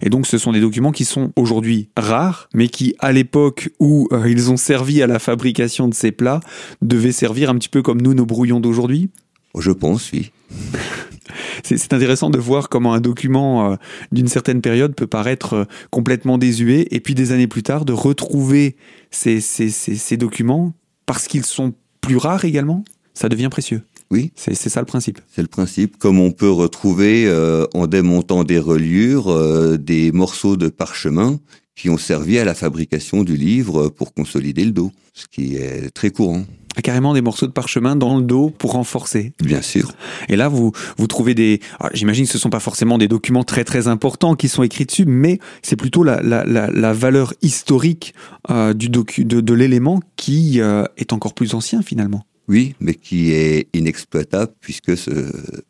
Et 0.00 0.10
donc 0.10 0.28
ce 0.28 0.38
sont 0.38 0.52
des 0.52 0.60
documents 0.60 0.92
qui 0.92 1.04
sont 1.04 1.32
aujourd'hui 1.34 1.88
rares, 1.96 2.48
mais 2.54 2.68
qui 2.68 2.94
à 3.00 3.10
l'époque 3.10 3.70
où 3.80 4.06
euh, 4.12 4.30
ils 4.30 4.52
ont 4.52 4.56
servi 4.56 5.02
à 5.02 5.08
la 5.08 5.18
fabrication 5.18 5.88
de 5.88 5.94
ces 5.94 6.12
plats 6.12 6.38
devaient 6.82 7.10
servir 7.10 7.50
un 7.50 7.56
petit 7.56 7.68
peu 7.68 7.82
comme 7.82 8.00
nous 8.00 8.14
nos 8.14 8.26
brouillons 8.26 8.60
d'aujourd'hui. 8.60 9.10
Je 9.58 9.72
pense, 9.72 10.12
oui. 10.12 10.30
C'est 11.64 11.92
intéressant 11.92 12.30
de 12.30 12.38
voir 12.38 12.68
comment 12.68 12.94
un 12.94 13.00
document 13.00 13.72
euh, 13.72 13.76
d'une 14.12 14.28
certaine 14.28 14.60
période 14.60 14.94
peut 14.94 15.08
paraître 15.08 15.54
euh, 15.54 15.64
complètement 15.90 16.38
désuet, 16.38 16.86
et 16.92 17.00
puis 17.00 17.16
des 17.16 17.32
années 17.32 17.48
plus 17.48 17.64
tard 17.64 17.84
de 17.84 17.92
retrouver 17.92 18.76
ces, 19.10 19.40
ces, 19.40 19.68
ces, 19.68 19.96
ces 19.96 20.16
documents 20.16 20.74
parce 21.06 21.26
qu'ils 21.26 21.44
sont 21.44 21.74
plus 22.00 22.18
rares 22.18 22.44
également, 22.44 22.84
ça 23.14 23.28
devient 23.28 23.48
précieux. 23.50 23.82
Oui. 24.12 24.30
C'est 24.36 24.54
ça 24.54 24.80
le 24.80 24.86
principe. 24.86 25.20
C'est 25.34 25.40
le 25.40 25.48
principe, 25.48 25.96
comme 25.96 26.20
on 26.20 26.32
peut 26.32 26.50
retrouver 26.50 27.24
euh, 27.26 27.64
en 27.72 27.86
démontant 27.86 28.44
des 28.44 28.58
reliures 28.58 29.30
euh, 29.30 29.78
des 29.78 30.12
morceaux 30.12 30.58
de 30.58 30.68
parchemin 30.68 31.40
qui 31.74 31.88
ont 31.88 31.96
servi 31.96 32.38
à 32.38 32.44
la 32.44 32.54
fabrication 32.54 33.24
du 33.24 33.38
livre 33.38 33.88
pour 33.88 34.12
consolider 34.12 34.66
le 34.66 34.72
dos, 34.72 34.92
ce 35.14 35.24
qui 35.28 35.56
est 35.56 35.88
très 35.94 36.10
courant. 36.10 36.44
Ah, 36.76 36.82
carrément 36.82 37.14
des 37.14 37.22
morceaux 37.22 37.46
de 37.46 37.52
parchemin 37.52 37.96
dans 37.96 38.18
le 38.18 38.22
dos 38.22 38.50
pour 38.50 38.72
renforcer. 38.72 39.32
Bien 39.42 39.62
sûr. 39.62 39.92
Et 40.28 40.36
là, 40.36 40.48
vous, 40.48 40.72
vous 40.98 41.06
trouvez 41.06 41.34
des... 41.34 41.60
J'imagine 41.94 42.26
que 42.26 42.30
ce 42.32 42.36
ne 42.36 42.40
sont 42.42 42.50
pas 42.50 42.60
forcément 42.60 42.98
des 42.98 43.08
documents 43.08 43.44
très 43.44 43.64
très 43.64 43.88
importants 43.88 44.34
qui 44.34 44.50
sont 44.50 44.62
écrits 44.62 44.84
dessus, 44.84 45.06
mais 45.06 45.38
c'est 45.62 45.76
plutôt 45.76 46.04
la, 46.04 46.20
la, 46.20 46.44
la, 46.44 46.70
la, 46.70 46.92
valeur 46.92 47.32
historique 47.40 48.14
euh, 48.50 48.74
du 48.74 48.90
docu, 48.90 49.24
de, 49.24 49.40
de 49.40 49.54
l'élément 49.54 50.00
qui 50.16 50.60
est 50.60 51.12
encore 51.14 51.32
plus 51.32 51.54
ancien 51.54 51.80
finalement. 51.80 52.26
Oui, 52.48 52.74
mais 52.80 52.94
qui 52.94 53.32
est 53.32 53.68
inexploitable 53.72 54.52
puisque 54.60 54.96
ce, 54.96 55.10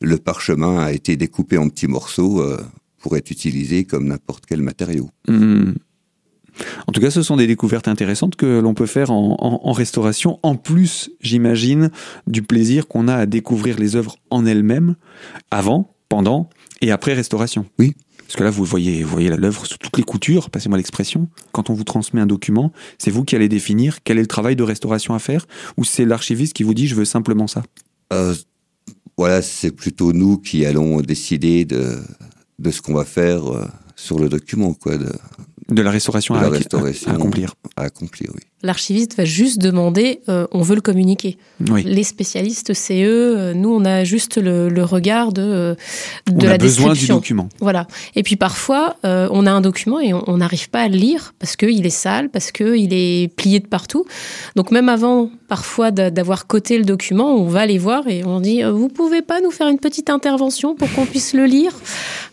le 0.00 0.16
parchemin 0.18 0.80
a 0.80 0.92
été 0.92 1.16
découpé 1.16 1.58
en 1.58 1.68
petits 1.68 1.86
morceaux 1.86 2.40
euh, 2.40 2.60
pour 2.98 3.16
être 3.16 3.30
utilisé 3.30 3.84
comme 3.84 4.06
n'importe 4.08 4.44
quel 4.46 4.62
matériau. 4.62 5.10
Mmh. 5.28 5.72
En 6.86 6.92
tout 6.92 7.00
cas, 7.00 7.10
ce 7.10 7.22
sont 7.22 7.36
des 7.36 7.46
découvertes 7.46 7.88
intéressantes 7.88 8.36
que 8.36 8.60
l'on 8.60 8.74
peut 8.74 8.86
faire 8.86 9.10
en, 9.10 9.36
en, 9.38 9.60
en, 9.68 9.72
restauration, 9.72 10.38
en 10.42 10.54
plus, 10.54 11.10
j'imagine, 11.20 11.90
du 12.26 12.42
plaisir 12.42 12.88
qu'on 12.88 13.08
a 13.08 13.14
à 13.14 13.26
découvrir 13.26 13.78
les 13.78 13.96
œuvres 13.96 14.16
en 14.30 14.44
elles-mêmes, 14.44 14.96
avant, 15.50 15.94
pendant 16.08 16.50
et 16.82 16.90
après 16.90 17.14
restauration. 17.14 17.64
Oui. 17.78 17.94
Parce 18.32 18.38
que 18.38 18.44
là, 18.44 18.50
vous 18.50 18.64
voyez, 18.64 19.02
vous 19.02 19.10
voyez 19.10 19.28
l'œuvre 19.28 19.66
sous 19.66 19.76
toutes 19.76 19.98
les 19.98 20.04
coutures, 20.04 20.48
passez-moi 20.48 20.78
l'expression. 20.78 21.28
Quand 21.52 21.68
on 21.68 21.74
vous 21.74 21.84
transmet 21.84 22.18
un 22.18 22.26
document, 22.26 22.72
c'est 22.96 23.10
vous 23.10 23.24
qui 23.24 23.36
allez 23.36 23.50
définir 23.50 24.02
quel 24.04 24.16
est 24.16 24.22
le 24.22 24.26
travail 24.26 24.56
de 24.56 24.62
restauration 24.62 25.12
à 25.12 25.18
faire, 25.18 25.46
ou 25.76 25.84
c'est 25.84 26.06
l'archiviste 26.06 26.54
qui 26.54 26.62
vous 26.62 26.72
dit 26.72 26.86
je 26.86 26.94
veux 26.94 27.04
simplement 27.04 27.46
ça? 27.46 27.62
Euh, 28.10 28.34
Voilà, 29.18 29.42
c'est 29.42 29.70
plutôt 29.70 30.14
nous 30.14 30.38
qui 30.38 30.64
allons 30.64 31.02
décider 31.02 31.66
de, 31.66 31.98
de 32.58 32.70
ce 32.70 32.80
qu'on 32.80 32.94
va 32.94 33.04
faire 33.04 33.52
euh, 33.52 33.66
sur 33.96 34.18
le 34.18 34.30
document, 34.30 34.72
quoi. 34.72 34.96
De, 34.96 35.12
de 35.68 35.82
la 35.82 35.90
restauration, 35.90 36.34
de 36.34 36.40
à, 36.40 36.48
restauration 36.48 37.12
accomplir. 37.12 37.54
À 37.76 37.82
accomplir, 37.82 38.30
oui. 38.34 38.40
L'archiviste 38.62 39.16
va 39.16 39.24
juste 39.24 39.58
demander, 39.58 40.20
euh, 40.28 40.46
on 40.52 40.62
veut 40.62 40.74
le 40.76 40.80
communiquer. 40.80 41.36
Oui. 41.70 41.82
Les 41.84 42.04
spécialistes, 42.04 42.74
c'est 42.74 43.02
eux. 43.02 43.36
euh, 43.36 43.54
Nous, 43.54 43.68
on 43.68 43.84
a 43.84 44.04
juste 44.04 44.36
le, 44.40 44.68
le 44.68 44.84
regard 44.84 45.32
de, 45.32 45.42
euh, 45.42 45.74
de 46.30 46.44
on 46.46 46.48
la 46.48 46.52
a 46.54 46.58
besoin 46.58 46.92
du 46.92 47.06
document. 47.06 47.48
Voilà. 47.60 47.86
Et 48.14 48.22
puis 48.22 48.36
parfois, 48.36 48.96
euh, 49.04 49.28
on 49.32 49.46
a 49.46 49.50
un 49.50 49.60
document 49.60 49.98
et 50.00 50.12
on 50.14 50.36
n'arrive 50.36 50.70
pas 50.70 50.82
à 50.82 50.88
le 50.88 50.96
lire 50.96 51.34
parce 51.38 51.56
qu'il 51.56 51.84
est 51.86 51.90
sale, 51.90 52.28
parce 52.30 52.52
qu'il 52.52 52.92
est 52.94 53.34
plié 53.36 53.58
de 53.60 53.66
partout. 53.66 54.04
Donc 54.56 54.70
même 54.70 54.88
avant, 54.88 55.30
parfois, 55.48 55.90
d'avoir 55.90 56.46
coté 56.46 56.78
le 56.78 56.84
document, 56.84 57.34
on 57.34 57.44
va 57.46 57.66
les 57.66 57.78
voir 57.78 58.06
et 58.08 58.24
on 58.24 58.40
dit, 58.40 58.62
euh, 58.62 58.70
vous 58.72 58.88
pouvez 58.88 59.22
pas 59.22 59.40
nous 59.40 59.50
faire 59.50 59.68
une 59.68 59.78
petite 59.80 60.08
intervention 60.10 60.74
pour 60.76 60.92
qu'on 60.92 61.06
puisse 61.06 61.34
le 61.34 61.44
lire? 61.46 61.72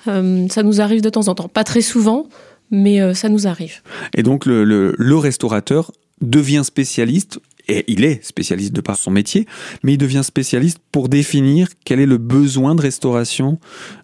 Euh, 0.07 0.47
Ça 0.49 0.63
nous 0.63 0.79
arrive 0.79 1.01
de 1.01 1.09
temps 1.09 1.27
en 1.27 1.35
temps. 1.35 1.49
Pas 1.49 1.65
très 1.65 1.81
souvent, 1.81 2.27
mais 2.71 3.01
euh, 3.01 3.13
ça 3.13 3.27
nous 3.27 3.47
arrive. 3.47 3.81
Et 4.15 4.23
donc 4.23 4.45
le, 4.45 4.63
le, 4.63 4.95
le 4.97 5.17
restaurateur 5.17 5.91
devient 6.21 6.63
spécialiste 6.63 7.39
et 7.69 7.85
il 7.87 8.03
est 8.03 8.25
spécialiste 8.25 8.73
de 8.73 8.81
par 8.81 8.97
son 8.97 9.11
métier, 9.11 9.45
mais 9.83 9.93
il 9.93 9.97
devient 9.97 10.23
spécialiste 10.23 10.79
pour 10.91 11.07
définir 11.07 11.67
quel 11.85 11.99
est 11.99 12.07
le 12.07 12.17
besoin 12.17 12.73
de 12.73 12.81
restauration 12.81 13.59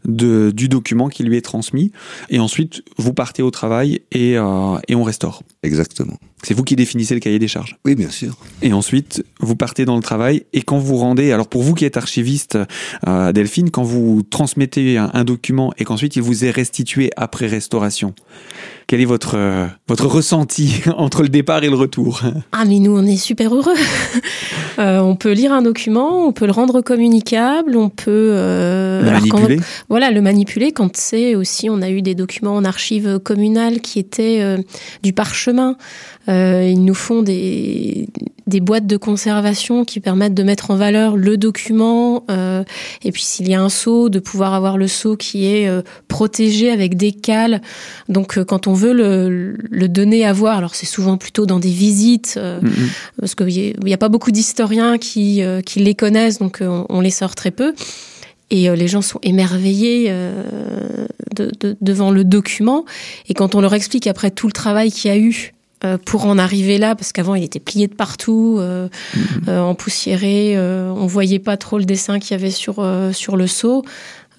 du 0.06 0.70
document 0.70 1.10
qui 1.10 1.24
lui 1.24 1.36
est 1.36 1.42
transmis. 1.42 1.92
Et 2.30 2.40
ensuite, 2.40 2.84
vous 2.98 3.14
partez 3.14 3.42
au 3.42 3.50
travail 3.50 4.02
et, 4.12 4.38
euh, 4.38 4.78
et 4.88 4.94
on 4.94 5.04
restaure. 5.04 5.42
Exactement. 5.64 6.18
C'est 6.46 6.54
vous 6.54 6.64
qui 6.64 6.76
définissez 6.76 7.16
le 7.16 7.20
cahier 7.20 7.40
des 7.40 7.48
charges. 7.48 7.76
Oui, 7.86 7.96
bien 7.96 8.12
sûr. 8.12 8.38
Et 8.62 8.72
ensuite, 8.72 9.26
vous 9.40 9.56
partez 9.56 9.84
dans 9.84 9.96
le 9.96 10.04
travail 10.04 10.46
et 10.54 10.62
quand 10.62 10.78
vous 10.78 10.96
rendez, 10.96 11.32
alors 11.32 11.48
pour 11.48 11.64
vous 11.64 11.74
qui 11.74 11.86
êtes 11.86 11.98
archiviste, 11.98 12.60
euh, 13.08 13.32
Delphine, 13.32 13.72
quand 13.72 13.82
vous 13.82 14.22
transmettez 14.22 15.00
un, 15.00 15.10
un 15.16 15.24
document 15.24 15.74
et 15.80 15.86
qu'ensuite 15.86 16.18
il 16.18 16.22
vous 16.22 16.46
est 16.46 16.52
restitué 16.52 17.10
après 17.18 17.48
restauration, 17.48 18.14
quel 18.88 19.02
est 19.02 19.06
votre, 19.06 19.36
euh, 19.36 19.66
votre 19.88 20.06
ressenti 20.06 20.82
entre 20.98 21.24
le 21.24 21.30
départ 21.30 21.64
et 21.64 21.70
le 21.70 21.76
retour? 21.76 22.22
Ah, 22.52 22.66
mais 22.66 22.80
nous, 22.80 22.96
on 22.96 23.04
est 23.06 23.18
super 23.18 23.56
heureux. 23.56 23.74
euh, 24.80 25.00
on 25.00 25.16
peut 25.16 25.32
lire 25.32 25.52
un 25.52 25.62
document, 25.62 26.28
on 26.28 26.32
peut 26.32 26.46
le 26.46 26.52
rendre 26.52 26.82
communicable, 26.82 27.76
on 27.76 27.90
peut 27.90 28.12
euh, 28.34 29.02
le 29.02 29.12
manipuler. 29.12 29.58
Quand, 29.58 29.64
voilà, 29.90 30.12
le 30.12 30.22
manipuler 30.22 30.72
quand 30.72 30.96
c'est 30.96 31.36
aussi, 31.36 31.70
on 31.70 31.82
a 31.82 31.90
eu 31.90 32.02
des 32.02 32.14
documents 32.14 32.56
en 32.56 32.64
archives 32.64 33.20
communales 33.20 33.82
qui 33.82 34.00
étaient 34.00 34.42
euh, 34.42 34.58
du 35.02 35.14
parchemin. 35.14 35.78
Euh, 36.36 36.70
ils 36.74 36.84
nous 36.84 36.94
font 36.94 37.22
des, 37.22 38.08
des 38.48 38.60
boîtes 38.60 38.86
de 38.86 38.98
conservation 38.98 39.86
qui 39.86 40.00
permettent 40.00 40.36
de 40.36 40.44
mettre 40.44 40.70
en 40.70 40.76
valeur 40.76 41.18
le 41.18 41.38
document. 41.38 42.24
Euh, 42.30 42.64
et 43.04 43.12
puis 43.12 43.24
s'il 43.24 43.50
y 43.50 43.56
a 43.56 43.62
un 43.62 43.70
seau, 43.70 44.10
de 44.10 44.20
pouvoir 44.20 44.54
avoir 44.54 44.78
le 44.78 44.88
seau 44.88 45.18
qui 45.18 45.46
est 45.48 45.68
euh, 45.68 45.82
protégé 46.08 46.70
avec 46.70 46.96
des 46.96 47.12
cales. 47.12 47.62
Donc 48.08 48.38
euh, 48.38 48.46
quand 48.46 48.68
on 48.68 48.74
veut 48.74 48.94
le, 48.94 49.58
le, 49.70 49.88
donner 49.88 50.26
à 50.26 50.34
voir, 50.34 50.58
alors 50.58 50.76
c'est 50.76 50.86
souvent 50.86 51.18
plutôt 51.18 51.46
dans 51.46 51.60
des 51.60 51.72
visites, 51.72 52.38
mm 52.38 52.68
-hmm. 52.68 52.90
parce 53.20 53.36
qu'il 53.36 53.48
n'y 53.84 53.92
a, 53.92 53.96
a, 53.96 53.98
pas 53.98 54.10
beaucoup 54.10 54.32
d'historiens 54.32 54.98
qui, 54.98 55.42
qui 55.66 55.80
les 55.80 55.96
connaissent, 55.96 56.40
donc 56.40 56.60
on, 56.62 56.86
on 56.90 57.02
les 57.02 57.12
sort 57.12 57.36
très 57.36 57.52
peu. 57.52 57.74
Et 58.52 58.70
les 58.76 58.88
gens 58.88 59.02
sont 59.02 59.20
émerveillés 59.24 60.12
de, 61.36 61.46
de, 61.62 61.76
devant 61.82 62.12
le 62.12 62.24
document. 62.24 62.86
Et 63.28 63.34
quand 63.34 63.56
on 63.56 63.62
leur 63.62 63.74
explique 63.74 64.06
après 64.06 64.30
tout 64.30 64.48
le 64.48 64.54
travail 64.54 64.92
qu'il 64.92 65.10
y 65.12 65.14
a 65.14 65.18
eu 65.18 65.55
pour 66.06 66.26
en 66.26 66.38
arriver 66.38 66.78
là, 66.78 66.96
parce 66.96 67.12
qu'avant 67.12 67.36
il 67.36 67.44
était 67.44 67.60
plié 67.60 67.88
de 67.88 67.94
partout, 67.94 68.58
euh, 68.60 68.88
mmh. 68.88 69.20
euh, 69.48 69.60
empoussiéré, 69.62 70.58
on 70.58 71.08
voyait 71.08 71.40
pas 71.40 71.58
trop 71.58 71.78
le 71.78 71.86
dessin 71.86 72.20
qu'il 72.20 72.32
y 72.32 72.40
avait 72.40 72.52
sur, 72.52 72.86
sur 73.14 73.38
le 73.38 73.48
seau. 73.48 73.84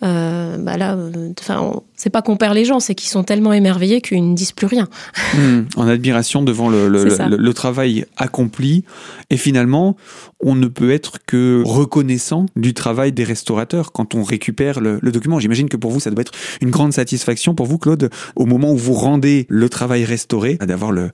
Bah 0.00 0.76
là, 0.76 0.96
enfin, 1.40 1.80
c'est 1.94 2.10
pas 2.10 2.22
qu'on 2.22 2.36
perd 2.36 2.54
les 2.54 2.64
gens, 2.64 2.80
c'est 2.80 2.94
qu'ils 2.94 3.10
sont 3.10 3.24
tellement 3.24 3.52
émerveillés 3.52 4.00
qu'ils 4.00 4.28
ne 4.28 4.34
disent 4.34 4.52
plus 4.52 4.66
rien. 4.66 4.88
Mmh, 5.34 5.60
en 5.76 5.88
admiration 5.88 6.42
devant 6.42 6.68
le, 6.68 6.88
le, 6.88 7.04
le, 7.04 7.36
le, 7.36 7.54
travail 7.54 8.04
accompli. 8.16 8.84
Et 9.30 9.36
finalement, 9.36 9.96
on 10.40 10.54
ne 10.54 10.66
peut 10.66 10.90
être 10.90 11.18
que 11.26 11.62
reconnaissant 11.64 12.46
du 12.56 12.74
travail 12.74 13.12
des 13.12 13.24
restaurateurs 13.24 13.92
quand 13.92 14.14
on 14.14 14.22
récupère 14.22 14.80
le, 14.80 15.00
document. 15.02 15.40
J'imagine 15.40 15.68
que 15.68 15.76
pour 15.76 15.90
vous, 15.90 16.00
ça 16.00 16.10
doit 16.10 16.20
être 16.20 16.32
une 16.60 16.70
grande 16.70 16.92
satisfaction 16.92 17.54
pour 17.54 17.66
vous, 17.66 17.78
Claude, 17.78 18.10
au 18.34 18.44
moment 18.44 18.72
où 18.72 18.76
vous 18.76 18.94
rendez 18.94 19.46
le 19.48 19.68
travail 19.68 20.04
restauré, 20.04 20.54
d'avoir 20.54 20.92
le, 20.92 21.10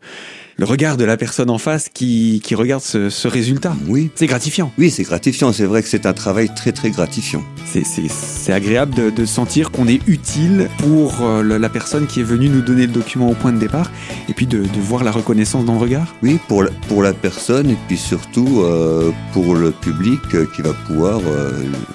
le 0.63 0.67
regard 0.67 0.97
de 0.97 1.05
la 1.05 1.17
personne 1.17 1.51
en 1.51 1.59
face 1.59 1.89
qui, 1.93 2.41
qui 2.45 2.55
regarde 2.55 2.85
ce, 2.85 3.11
ce 3.11 3.27
résultat. 3.27 3.75
Oui. 3.89 4.11
C'est 4.15 4.29
gratifiant. 4.29 4.71
Oui, 4.79 4.93
c'est 4.93 5.03
gratifiant. 5.03 5.53
C'est 5.53 5.65
vrai 5.65 5.83
que 5.83 5.89
c'est 5.89 6.07
un 6.07 6.13
travail 6.13 6.51
très, 6.55 6.71
très 6.71 6.91
gratifiant. 6.91 7.43
C'est 7.65 8.53
agréable 8.53 8.95
de, 8.95 9.11
de 9.11 9.25
sentir 9.25 9.73
qu'on 9.73 9.89
est 9.89 10.07
utile 10.07 10.69
pour 10.79 11.21
euh, 11.23 11.43
la 11.43 11.69
personne 11.69 12.07
qui 12.07 12.21
est 12.21 12.23
venue 12.23 12.49
nous 12.49 12.61
donner 12.61 12.87
le 12.87 12.93
document 12.93 13.29
au 13.29 13.35
point 13.35 13.53
de 13.53 13.59
départ 13.59 13.91
et 14.29 14.35
puis 14.35 14.47
de, 14.47 14.59
de 14.59 14.81
voir 14.81 15.03
la 15.03 15.11
reconnaissance 15.11 15.65
dans 15.65 15.73
le 15.73 15.81
regard. 15.81 16.15
Oui, 16.23 16.39
pour 16.47 16.63
la, 16.63 16.71
pour 16.87 17.03
la 17.03 17.13
personne 17.13 17.69
et 17.69 17.77
puis 17.89 17.97
surtout 17.97 18.61
euh, 18.61 19.11
pour 19.33 19.57
le 19.57 19.73
public 19.73 20.21
qui 20.55 20.63
va 20.63 20.75
pouvoir 20.87 21.23
euh, 21.27 21.51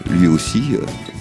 lui 0.09 0.27
aussi 0.27 0.61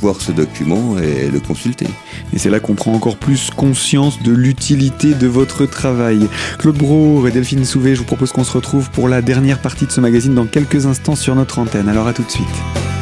voir 0.01 0.21
ce 0.21 0.33
document 0.33 0.99
et 0.99 1.29
le 1.31 1.41
consulter. 1.41 1.87
Et 2.33 2.39
c'est 2.39 2.51
là 2.51 2.61
qu'on 2.61 2.75
prend 2.75 2.93
encore 2.93 3.17
plus 3.17 3.51
conscience 3.51 4.23
de 4.23 4.33
l'utilité 4.33 5.15
de 5.15 5.27
votre 5.27 5.67
travail. 5.67 6.29
Claude 6.59 6.77
Bro 6.77 7.27
et 7.27 7.31
Delphine 7.31 7.65
Souvé, 7.65 7.95
je 7.95 8.01
vous 8.01 8.07
propose 8.07 8.33
qu'on 8.33 8.45
se 8.45 8.53
retrouve 8.53 8.91
pour 8.91 9.09
la 9.09 9.23
dernière 9.23 9.61
partie 9.61 9.87
de 9.87 9.91
ce 9.91 10.01
magazine 10.01 10.35
dans 10.35 10.47
quelques 10.47 10.87
instants 10.87 11.17
sur 11.17 11.35
notre 11.35 11.59
antenne. 11.59 11.89
Alors 11.89 12.09
à 12.09 12.13
tout 12.13 12.23
de 12.23 12.31
suite. 12.31 12.96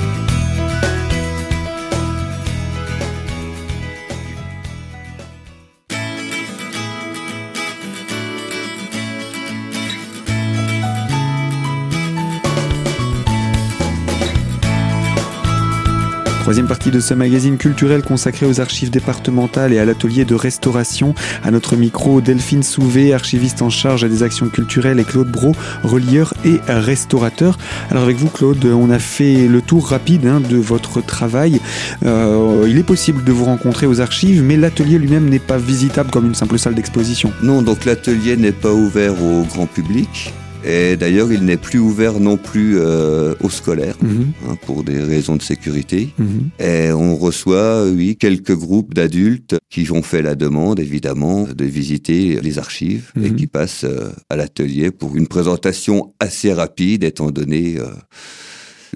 Troisième 16.44 16.66
partie 16.66 16.90
de 16.90 17.00
ce 17.00 17.14
magazine 17.14 17.56
culturel 17.56 18.02
consacré 18.02 18.44
aux 18.44 18.60
archives 18.60 18.90
départementales 18.90 19.72
et 19.72 19.78
à 19.78 19.86
l'atelier 19.86 20.26
de 20.26 20.34
restauration. 20.34 21.14
À 21.42 21.50
notre 21.50 21.74
micro, 21.74 22.20
Delphine 22.20 22.62
Souvé, 22.62 23.14
archiviste 23.14 23.62
en 23.62 23.70
charge 23.70 24.06
des 24.06 24.22
actions 24.22 24.50
culturelles, 24.50 25.00
et 25.00 25.04
Claude 25.04 25.32
Bro, 25.32 25.52
relieur 25.82 26.34
et 26.44 26.60
restaurateur. 26.68 27.56
Alors 27.90 28.02
avec 28.02 28.18
vous, 28.18 28.28
Claude, 28.28 28.62
on 28.66 28.90
a 28.90 28.98
fait 28.98 29.48
le 29.48 29.62
tour 29.62 29.88
rapide 29.88 30.26
hein, 30.26 30.42
de 30.46 30.58
votre 30.58 31.00
travail. 31.00 31.62
Euh, 32.04 32.66
il 32.68 32.76
est 32.76 32.82
possible 32.82 33.24
de 33.24 33.32
vous 33.32 33.46
rencontrer 33.46 33.86
aux 33.86 34.02
archives, 34.02 34.42
mais 34.42 34.58
l'atelier 34.58 34.98
lui-même 34.98 35.30
n'est 35.30 35.38
pas 35.38 35.56
visitable 35.56 36.10
comme 36.10 36.26
une 36.26 36.34
simple 36.34 36.58
salle 36.58 36.74
d'exposition. 36.74 37.32
Non, 37.42 37.62
donc 37.62 37.86
l'atelier 37.86 38.36
n'est 38.36 38.52
pas 38.52 38.74
ouvert 38.74 39.14
au 39.22 39.44
grand 39.44 39.64
public. 39.64 40.34
Et 40.66 40.96
d'ailleurs, 40.96 41.30
il 41.32 41.44
n'est 41.44 41.56
plus 41.58 41.78
ouvert 41.78 42.20
non 42.20 42.36
plus 42.36 42.78
euh, 42.78 43.34
aux 43.42 43.50
scolaires 43.50 43.96
Mhm. 44.02 44.32
hein, 44.48 44.56
pour 44.66 44.82
des 44.82 44.98
raisons 44.98 45.36
de 45.36 45.42
sécurité. 45.42 46.08
Mhm. 46.18 46.50
Et 46.58 46.90
on 46.92 47.16
reçoit, 47.16 47.84
oui, 47.86 48.16
quelques 48.16 48.54
groupes 48.56 48.94
d'adultes 48.94 49.56
qui 49.70 49.90
ont 49.90 50.02
fait 50.02 50.22
la 50.22 50.34
demande, 50.34 50.80
évidemment, 50.80 51.44
de 51.44 51.64
visiter 51.64 52.40
les 52.40 52.58
archives 52.58 53.12
et 53.16 53.30
Mhm. 53.30 53.36
qui 53.36 53.46
passent 53.46 53.84
euh, 53.84 54.10
à 54.30 54.36
l'atelier 54.36 54.90
pour 54.90 55.16
une 55.16 55.26
présentation 55.26 56.14
assez 56.18 56.52
rapide, 56.52 57.04
étant 57.04 57.30
donné 57.30 57.76
euh, 57.78 57.86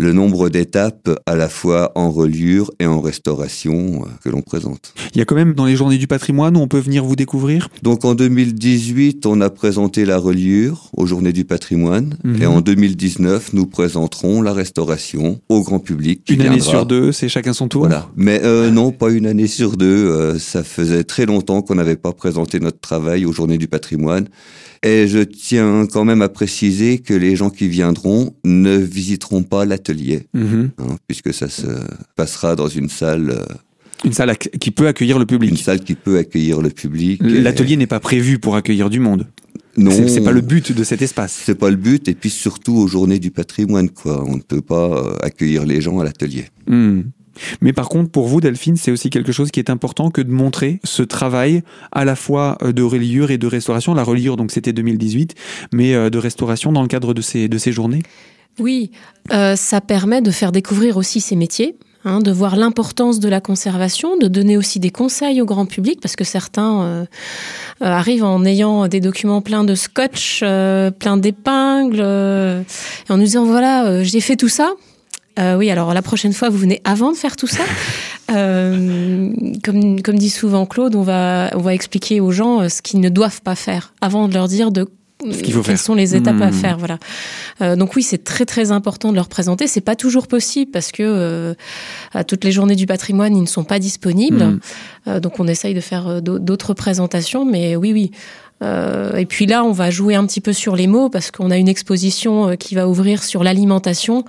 le 0.01 0.13
nombre 0.13 0.49
d'étapes 0.49 1.11
à 1.27 1.35
la 1.35 1.49
fois 1.49 1.91
en 1.97 2.11
reliure 2.13 2.71
et 2.79 2.87
en 2.87 3.01
restauration 3.01 4.05
euh, 4.05 4.09
que 4.23 4.29
l'on 4.29 4.43
présente. 4.43 4.95
Il 5.13 5.19
y 5.19 5.21
a 5.21 5.25
quand 5.25 5.35
même 5.35 5.55
dans 5.55 5.65
les 5.67 5.75
journées 5.75 5.99
du 5.99 6.07
patrimoine 6.07 6.57
où 6.57 6.61
on 6.61 6.69
peut 6.69 6.79
venir 6.79 7.05
vous 7.05 7.17
découvrir? 7.17 7.69
Donc 7.83 8.05
en 8.05 8.15
2018, 8.15 9.27
on 9.27 9.41
a 9.41 9.51
présenté 9.51 10.05
la 10.05 10.19
reliure 10.19 10.89
aux 10.97 11.07
Journées 11.07 11.33
du 11.33 11.45
patrimoine 11.45 12.17
Mhm. 12.25 12.43
et 12.43 12.47
en 12.47 12.61
2019, 12.61 13.53
nous 13.55 13.67
présenterons 13.67 14.41
la 14.41 14.53
restauration 14.53 15.41
au 15.49 15.63
grand 15.63 15.81
public. 15.81 16.23
Une 16.31 16.41
année 16.43 16.51
viendra. 16.57 16.71
sur 16.71 16.87
deux, 16.87 17.11
c'est 17.13 17.29
chacun 17.29 17.53
son 17.53 17.67
tour. 17.69 17.83
Voilà. 17.83 18.09
Mais 18.17 18.41
euh, 18.45 18.71
non, 18.71 18.93
pas 18.93 19.11
une 19.11 19.27
année 19.27 19.49
sur 19.49 19.77
deux. 19.77 19.87
euh, 20.07 20.39
ça 20.39 20.63
faisait 20.63 21.05
très 21.05 21.27
longtemps 21.27 21.61
qu'on 21.63 21.75
n'avait 21.75 21.97
pas 21.97 22.13
présenté 22.13 22.61
notre 22.61 22.79
travail 22.81 23.27
aux 23.27 23.33
Journées 23.33 23.59
du 23.59 23.67
patrimoine. 23.69 24.29
Et 24.83 25.09
je 25.09 25.19
tiens 25.21 25.87
quand 25.91 26.05
même 26.05 26.23
à 26.23 26.29
préciser 26.29 26.99
que 26.99 27.15
les 27.15 27.35
gens 27.37 27.51
qui 27.51 27.69
viendront 27.69 28.35
ne 28.45 28.77
visiteront 28.77 29.43
pas 29.43 29.65
l'atelier, 29.65 30.27
Mhm. 30.35 30.71
hein, 30.79 30.97
puisque 31.07 31.35
ça 31.35 31.49
se 31.49 31.67
passera 32.17 32.55
dans 32.57 32.69
une 32.69 32.89
salle, 32.89 33.31
euh, 33.31 33.45
Une 34.05 34.13
salle 34.13 34.37
qui 34.39 34.71
peut 34.71 34.87
accueillir 34.87 35.19
le 35.19 35.23
une 35.23 35.27
public. 35.27 35.59
salle 35.59 35.81
qui 35.81 35.95
peut 35.95 36.19
accueillir 36.19 36.61
le 36.63 36.71
public. 36.71 37.21
Et- 37.25 37.41
L'atelier 37.41 37.77
n'est 37.77 37.89
pas 37.89 37.99
prévu 38.01 38.39
pour 38.39 38.55
accueillir 38.55 38.89
du 38.91 39.01
monde. 39.01 39.27
non, 39.77 39.91
C'est 39.91 40.09
c'est 40.09 40.21
pas 40.23 40.33
le 40.33 40.41
but 40.41 40.71
de 40.73 40.85
cet 40.85 41.03
espace. 41.03 41.41
C'est 41.45 41.55
pas 41.59 41.71
le 41.71 41.77
but. 41.77 42.09
Et 42.09 42.15
puis 42.15 42.31
surtout 42.31 42.75
aux 42.77 42.87
Journées 42.89 43.19
du 43.21 43.31
patrimoine, 43.33 43.91
quoi. 43.91 44.25
On 44.29 44.37
ne 44.37 44.43
peut 44.43 44.61
pas 44.63 44.87
euh, 45.05 45.17
accueillir 45.23 45.65
les 45.67 45.81
gens 45.81 45.99
à 46.01 46.05
l'atelier. 46.05 46.47
Hmm. 46.69 47.03
Mais 47.61 47.73
par 47.73 47.89
contre, 47.89 48.11
pour 48.11 48.27
vous, 48.27 48.41
Delphine, 48.41 48.77
c'est 48.77 48.91
aussi 48.91 49.11
quelque 49.11 49.33
chose 49.33 49.51
qui 49.51 49.61
est 49.61 49.71
important 49.71 50.11
que 50.11 50.21
de 50.21 50.31
montrer 50.31 50.81
ce 50.85 51.03
travail 51.03 51.63
à 51.93 52.05
la 52.05 52.17
fois 52.17 52.59
euh, 52.63 52.73
de 52.73 52.83
reliure 52.83 53.31
et 53.31 53.39
de 53.39 53.47
restauration. 53.47 53.95
La 53.95 54.03
reliure, 54.03 54.37
donc 54.37 54.51
c'était 54.51 54.73
2018, 54.73 55.35
mais 55.73 55.95
euh, 55.95 56.11
de 56.11 56.19
restauration 56.19 56.73
dans 56.73 56.83
le 56.83 56.89
cadre 56.89 57.15
de 57.15 57.23
ces, 57.23 57.49
de 57.49 57.59
ces 57.59 57.73
journées. 57.73 58.03
Oui, 58.59 58.91
euh, 59.33 59.57
ça 59.57 59.81
permet 59.81 60.21
de 60.21 60.31
faire 60.31 60.51
découvrir 60.51 60.97
aussi 60.97 61.21
ces 61.21 61.37
métiers, 61.37 61.77
hein, 62.05 62.21
de 62.21 62.33
voir 62.33 62.57
l'importance 62.57 63.21
de 63.21 63.29
la 63.29 63.41
conservation, 63.41 64.17
de 64.17 64.27
donner 64.27 64.57
aussi 64.57 64.81
des 64.81 64.91
conseils 64.91 65.41
au 65.41 65.45
grand 65.45 65.67
public, 65.67 66.01
parce 66.01 66.17
que 66.17 66.25
certains 66.25 67.07
arrivent 67.81 68.25
en 68.25 68.45
ayant 68.45 68.89
des 68.89 68.99
documents 68.99 69.43
pleins 69.43 69.63
de 69.63 69.77
scotch, 69.77 70.41
pleins 70.41 71.17
d'épingles, 71.19 72.01
et 72.01 73.13
en 73.13 73.17
nous 73.17 73.25
disant 73.25 73.45
voilà, 73.45 74.03
j'ai 74.03 74.21
fait 74.21 74.35
tout 74.35 74.49
ça. 74.49 74.73
Euh, 75.39 75.57
oui, 75.57 75.71
alors 75.71 75.95
la 75.95 76.03
prochaine 76.03 76.33
fois, 76.33 76.49
vous 76.49 76.59
venez 76.59 76.81
avant 76.85 77.13
de 77.13 77.17
faire 77.17 77.37
tout 77.37 77.47
ça. 77.47 77.63
Euh, 78.31 79.31
comme, 79.65 80.03
comme 80.03 80.19
dit 80.19 80.29
souvent 80.29 80.67
Claude, 80.67 80.95
on 80.95 81.01
va, 81.03 81.51
on 81.55 81.61
va 81.61 81.73
expliquer 81.73 82.21
aux 82.21 82.31
gens 82.31 82.61
euh, 82.61 82.69
ce 82.69 82.83
qu'ils 82.83 83.01
ne 83.01 83.09
doivent 83.09 83.41
pas 83.41 83.55
faire 83.55 83.95
avant 84.03 84.29
de 84.29 84.35
leur 84.35 84.49
dire 84.49 84.71
de 84.71 84.87
Ce 85.23 85.39
qu'il 85.43 85.55
faut 85.55 85.63
quelles 85.63 85.77
faire. 85.79 85.85
sont 85.85 85.95
les 85.95 86.15
étapes 86.15 86.43
à 86.43 86.51
Hmm. 86.51 86.53
faire. 86.53 86.77
Voilà. 86.79 86.99
Euh, 87.63 87.75
donc 87.75 87.97
oui, 87.97 88.03
c'est 88.03 88.23
très 88.23 88.45
très 88.45 88.71
important 88.71 89.11
de 89.13 89.17
leur 89.17 89.29
présenter. 89.29 89.67
C'est 89.67 89.81
pas 89.81 89.97
toujours 89.97 90.27
possible 90.27 90.71
parce 90.71 90.93
que 90.93 91.03
euh, 91.03 91.55
à 92.13 92.23
toutes 92.23 92.45
les 92.45 92.53
journées 92.53 92.77
du 92.77 92.85
patrimoine, 92.85 93.35
ils 93.35 93.41
ne 93.41 93.47
sont 93.47 93.65
pas 93.65 93.79
disponibles. 93.79 94.45
Hmm. 94.45 94.61
Euh, 95.09 95.21
donc 95.21 95.41
on 95.41 95.49
essaye 95.49 95.73
de 95.73 95.81
faire 95.81 96.21
d'au- 96.21 96.39
d'autres 96.39 96.75
présentations, 96.75 97.47
mais 97.47 97.77
oui, 97.77 97.93
oui. 97.95 98.11
Euh, 98.63 99.17
et 99.17 99.27
puis 99.27 99.47
là, 99.47 99.65
on 99.65 99.73
va 99.73 99.91
jouer 99.91 100.15
un 100.15 100.27
petit 100.27 100.41
peu 100.41 100.53
sur 100.53 100.75
les 100.75 100.87
mots 100.87 101.09
parce 101.09 101.31
qu'on 101.31 101.51
a 101.51 101.57
une 101.57 101.69
exposition 101.69 102.51
euh, 102.51 102.55
qui 102.57 102.75
va 102.75 102.89
ouvrir 102.89 103.23
sur 103.23 103.45
l'alimentation, 103.45 104.25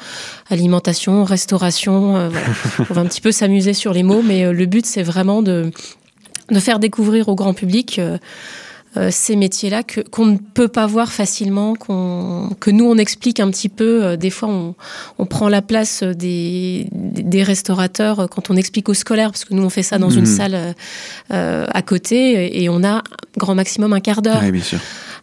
alimentation, 0.49 1.23
restauration. 1.23 2.15
euh, 2.15 2.29
voilà. 2.29 2.47
on 2.89 2.93
va 2.93 3.01
un 3.01 3.05
petit 3.05 3.21
peu 3.21 3.31
s'amuser 3.31 3.73
sur 3.73 3.93
les 3.93 4.03
mots, 4.03 4.21
mais 4.23 4.45
euh, 4.45 4.53
le 4.53 4.65
but 4.65 4.85
c'est 4.85 5.03
vraiment 5.03 5.41
de 5.41 5.71
de 6.51 6.59
faire 6.59 6.79
découvrir 6.79 7.29
au 7.29 7.35
grand 7.35 7.53
public 7.53 7.99
euh, 7.99 8.17
euh, 8.97 9.09
ces 9.11 9.35
métiers-là 9.35 9.83
que 9.83 10.01
qu'on 10.01 10.25
ne 10.25 10.37
peut 10.37 10.67
pas 10.67 10.87
voir 10.87 11.11
facilement, 11.11 11.75
qu'on 11.75 12.49
que 12.59 12.71
nous 12.71 12.85
on 12.85 12.97
explique 12.97 13.39
un 13.39 13.49
petit 13.51 13.69
peu. 13.69 14.03
euh, 14.03 14.15
des 14.17 14.29
fois, 14.31 14.49
on, 14.49 14.75
on 15.19 15.25
prend 15.25 15.47
la 15.49 15.61
place 15.61 16.01
des, 16.03 16.87
des 16.91 17.43
restaurateurs 17.43 18.27
quand 18.29 18.49
on 18.49 18.55
explique 18.55 18.89
aux 18.89 18.93
scolaires, 18.95 19.31
parce 19.31 19.45
que 19.45 19.53
nous 19.53 19.63
on 19.63 19.69
fait 19.69 19.83
ça 19.83 19.97
dans 19.99 20.09
Mhm. 20.09 20.17
une 20.19 20.25
salle 20.25 20.55
euh, 20.55 20.73
euh, 21.31 21.65
à 21.71 21.81
côté, 21.83 22.61
et 22.63 22.69
on 22.69 22.83
a 22.83 23.03
grand 23.37 23.55
maximum 23.55 23.93
un 23.93 23.99
quart 23.99 24.21
d'heure 24.21 24.41
Oui, 24.43 24.51
bien 24.51 24.63
sûr. 24.63 24.79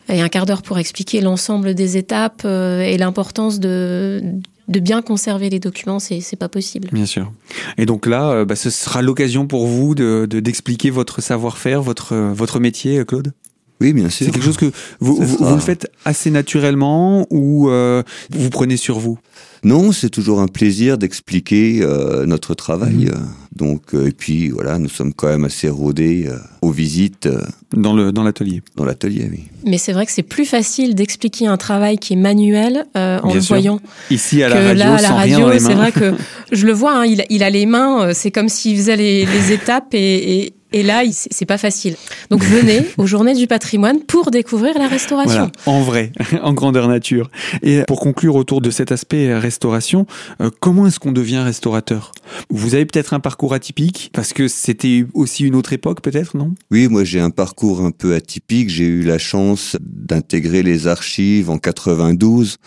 et 0.08 0.20
un 0.20 0.28
quart 0.28 0.46
d'heure 0.46 0.62
pour 0.62 0.78
expliquer 0.78 1.20
l'ensemble 1.20 1.74
des 1.74 1.96
étapes 1.96 2.42
euh, 2.44 2.80
et 2.82 2.96
l'importance 2.98 3.58
de 3.60 4.22
de 4.68 4.80
bien 4.80 5.00
conserver 5.00 5.48
les 5.48 5.60
documents, 5.60 6.00
c'est 6.00 6.20
c'est 6.20 6.34
pas 6.36 6.48
possible. 6.48 6.88
Bien 6.92 7.06
sûr. 7.06 7.30
Et 7.78 7.86
donc 7.86 8.04
là, 8.06 8.30
euh, 8.30 8.44
bah, 8.44 8.56
ce 8.56 8.68
sera 8.70 9.00
l'occasion 9.00 9.46
pour 9.46 9.66
vous 9.68 9.94
de 9.94 10.26
de- 10.28 10.40
d'expliquer 10.40 10.90
votre 10.90 11.20
savoir-faire, 11.20 11.82
votre, 11.82 12.14
euh, 12.14 12.32
votre 12.32 12.58
métier, 12.58 13.04
Claude? 13.04 13.32
Oui, 13.80 13.92
bien 13.92 14.08
sûr. 14.08 14.26
C'est 14.26 14.32
quelque 14.32 14.44
chose 14.44 14.56
que 14.56 14.72
vous, 15.00 15.16
vous, 15.16 15.54
le 15.54 15.60
faites 15.60 15.90
assez 16.04 16.30
naturellement 16.30 17.26
ou 17.30 17.68
euh, 17.68 18.02
vous 18.30 18.50
prenez 18.50 18.76
sur 18.76 18.98
vous? 18.98 19.18
Non, 19.64 19.92
c'est 19.92 20.10
toujours 20.10 20.40
un 20.40 20.46
plaisir 20.46 20.96
d'expliquer 20.96 21.80
euh, 21.82 22.24
notre 22.24 22.54
travail. 22.54 23.06
Mhm. 23.06 23.28
Donc, 23.56 23.94
euh, 23.94 24.06
et 24.08 24.12
puis 24.12 24.50
voilà, 24.50 24.78
nous 24.78 24.88
sommes 24.88 25.14
quand 25.14 25.28
même 25.28 25.44
assez 25.44 25.68
rodés 25.68 26.26
euh, 26.28 26.36
aux 26.60 26.70
visites 26.70 27.26
euh, 27.26 27.40
dans 27.74 27.94
le 27.94 28.12
dans 28.12 28.22
l'atelier 28.22 28.62
dans 28.76 28.84
l'atelier. 28.84 29.28
Oui. 29.30 29.44
Mais 29.64 29.78
c'est 29.78 29.92
vrai 29.92 30.04
que 30.04 30.12
c'est 30.12 30.22
plus 30.22 30.44
facile 30.44 30.94
d'expliquer 30.94 31.46
un 31.46 31.56
travail 31.56 31.98
qui 31.98 32.12
est 32.12 32.16
manuel 32.16 32.84
euh, 32.96 33.18
en 33.22 33.28
Bien 33.28 33.34
le 33.36 33.40
sûr. 33.40 33.56
voyant 33.56 33.80
Ici 34.10 34.42
à 34.42 34.50
la 34.50 34.56
que 34.56 34.66
radio, 34.66 34.78
là, 34.78 34.94
à 34.94 35.00
la 35.00 35.08
sans 35.08 35.16
rien 35.16 35.44
radio, 35.46 35.58
c'est 35.58 35.74
vrai 35.74 35.90
que 35.92 36.14
je 36.52 36.66
le 36.66 36.72
vois, 36.72 36.98
hein, 36.98 37.06
il, 37.06 37.24
il 37.30 37.42
a 37.42 37.50
les 37.50 37.66
mains, 37.66 38.12
c'est 38.12 38.30
comme 38.30 38.48
s'il 38.50 38.76
faisait 38.76 38.96
les, 38.96 39.24
les 39.24 39.52
étapes 39.52 39.94
et, 39.94 40.44
et, 40.44 40.54
et 40.76 40.82
là, 40.82 41.02
c'est 41.10 41.46
pas 41.46 41.56
facile. 41.56 41.96
Donc 42.28 42.44
venez 42.44 42.82
aux 42.98 43.06
Journées 43.06 43.34
du 43.34 43.46
patrimoine 43.46 44.00
pour 44.00 44.30
découvrir 44.30 44.78
la 44.78 44.88
restauration. 44.88 45.50
Voilà, 45.64 45.78
en 45.78 45.80
vrai, 45.80 46.12
en 46.42 46.52
grandeur 46.52 46.86
nature. 46.86 47.30
Et 47.62 47.82
pour 47.88 47.98
conclure 47.98 48.34
autour 48.36 48.60
de 48.60 48.70
cet 48.70 48.92
aspect 48.92 49.28
euh, 49.28 49.38
restauration, 49.38 50.06
euh, 50.42 50.50
comment 50.60 50.86
est-ce 50.86 51.00
qu'on 51.00 51.12
devient 51.12 51.38
restaurateur? 51.38 52.12
Vous 52.50 52.74
avez 52.74 52.84
peut-être 52.84 53.14
un 53.14 53.20
parcours 53.20 53.54
atypique, 53.54 54.10
parce 54.12 54.34
que 54.34 54.48
c'était 54.48 55.06
aussi 55.14 55.44
une 55.44 55.54
autre 55.54 55.72
époque 55.72 56.02
peut-être, 56.02 56.36
non? 56.36 56.54
Oui, 56.70 56.88
moi 56.88 57.04
j'ai 57.04 57.20
un 57.20 57.30
parcours 57.30 57.80
un 57.80 57.90
peu 57.90 58.14
atypique. 58.14 58.68
J'ai 58.68 58.84
eu 58.84 59.02
la 59.02 59.16
chance 59.16 59.78
d'intégrer 59.80 60.62
les 60.62 60.88
archives 60.88 61.48
en 61.48 61.56
92. 61.56 62.58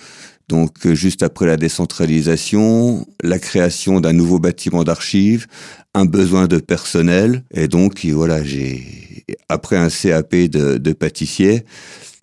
Donc 0.50 0.86
euh, 0.86 0.96
juste 0.96 1.24
après 1.24 1.46
la 1.46 1.56
décentralisation, 1.56 3.06
la 3.24 3.40
création 3.40 4.02
d'un 4.02 4.14
nouveau 4.14 4.40
bâtiment 4.40 4.84
d'archives, 4.84 5.46
un 5.94 6.06
besoin 6.06 6.48
de 6.48 6.58
personnel. 6.58 7.44
Et 7.54 7.68
donc 7.68 8.06
voilà, 8.06 8.44
j'ai 8.44 8.84
après 9.48 9.78
un 9.78 9.90
CAP 9.90 10.36
de, 10.36 10.78
de 10.78 10.94
pâtissier, 10.94 11.64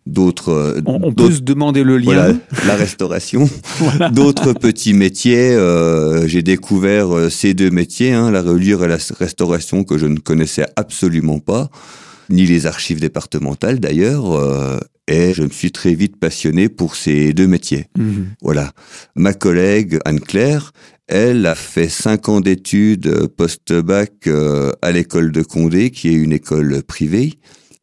d'autres 0.07 0.51
euh, 0.51 0.81
On, 0.87 1.13
peut 1.13 1.31
se 1.31 1.41
demander 1.41 1.85
le 1.85 1.99
lien. 1.99 2.05
voilà, 2.05 2.35
la 2.67 2.75
restauration. 2.75 3.49
D'autres 4.13 4.53
petits 4.53 4.95
métiers, 4.95 5.53
euh, 5.53 6.27
j'ai 6.27 6.43
découvert 6.43 7.31
ces 7.31 7.55
deux 7.55 7.71
métiers, 7.71 8.13
hein, 8.13 8.31
la 8.31 8.43
reliure 8.43 8.85
et 8.85 8.89
la 8.89 8.99
restauration 9.19 9.85
que 9.85 9.99
je 9.99 10.07
ne 10.07 10.19
connaissais 10.19 10.67
absolument 10.77 11.39
pas, 11.39 11.71
ni 12.31 12.47
les 12.47 12.67
archives 12.67 13.01
départementales 13.01 13.81
d'ailleurs, 13.81 14.33
euh, 14.33 14.79
et 15.09 15.35
je 15.35 15.43
me 15.43 15.51
suis 15.51 15.73
très 15.73 15.95
vite 15.95 16.17
passionné 16.19 16.69
pour 16.69 16.97
ces 16.97 17.33
deux 17.33 17.47
métiers. 17.47 17.87
Mhm. 17.99 18.29
Voilà. 18.43 18.73
Ma 19.15 19.33
collègue 19.35 19.99
Anne-Claire, 20.05 20.73
elle 21.09 21.47
a 21.47 21.55
fait 21.55 21.89
cinq 21.89 22.29
ans 22.29 22.41
d'études 22.41 23.29
post-bac 23.37 24.13
euh, 24.27 24.73
à 24.83 24.91
l'école 24.93 25.31
de 25.33 25.43
Condé, 25.43 25.91
qui 25.91 26.09
est 26.09 26.15
une 26.15 26.33
école 26.33 26.83
privée, 26.83 27.35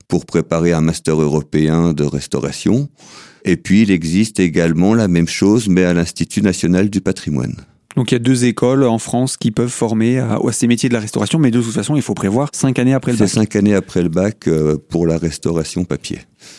pour 0.07 0.25
préparer 0.25 0.73
un 0.73 0.81
master 0.81 1.19
européen 1.21 1.93
de 1.93 2.03
restauration. 2.03 2.89
Et 3.45 3.57
puis, 3.57 3.81
il 3.83 3.91
existe 3.91 4.39
également 4.39 4.93
la 4.93 5.07
même 5.07 5.27
chose, 5.27 5.67
mais 5.69 5.83
à 5.83 5.93
l'Institut 5.93 6.41
national 6.41 6.89
du 6.89 7.01
patrimoine. 7.01 7.55
Donc 7.95 8.11
il 8.11 8.15
y 8.15 8.17
a 8.17 8.19
deux 8.19 8.45
écoles 8.45 8.83
en 8.85 8.97
France 8.97 9.37
qui 9.37 9.51
peuvent 9.51 9.69
former 9.69 10.17
à, 10.17 10.39
à 10.43 10.51
ces 10.51 10.65
métiers 10.65 10.89
de 10.89 10.95
la 10.95 10.99
restauration, 10.99 11.37
mais 11.37 11.51
de 11.51 11.61
toute 11.61 11.73
façon, 11.73 11.95
il 11.95 12.01
faut 12.01 12.15
prévoir 12.15 12.49
cinq 12.51 12.79
années 12.79 12.93
après 12.95 13.11
le 13.11 13.17
C'est 13.17 13.25
bac. 13.25 13.33
cinq 13.33 13.55
années 13.55 13.75
après 13.75 14.01
le 14.01 14.09
bac 14.09 14.47
euh, 14.47 14.77
pour 14.89 15.05
la 15.05 15.17
restauration 15.19 15.85
papier. 15.85 16.17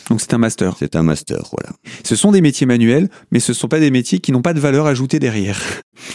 Donc 0.09 0.21
c'est 0.21 0.33
un 0.33 0.37
master. 0.37 0.75
C'est 0.79 0.95
un 0.95 1.03
master, 1.03 1.49
voilà. 1.51 1.75
Ce 2.03 2.15
sont 2.15 2.31
des 2.31 2.41
métiers 2.41 2.67
manuels, 2.67 3.09
mais 3.31 3.39
ce 3.39 3.51
ne 3.51 3.55
sont 3.55 3.67
pas 3.67 3.79
des 3.79 3.91
métiers 3.91 4.19
qui 4.19 4.31
n'ont 4.31 4.41
pas 4.41 4.53
de 4.53 4.59
valeur 4.59 4.85
ajoutée 4.85 5.19
derrière. 5.19 5.61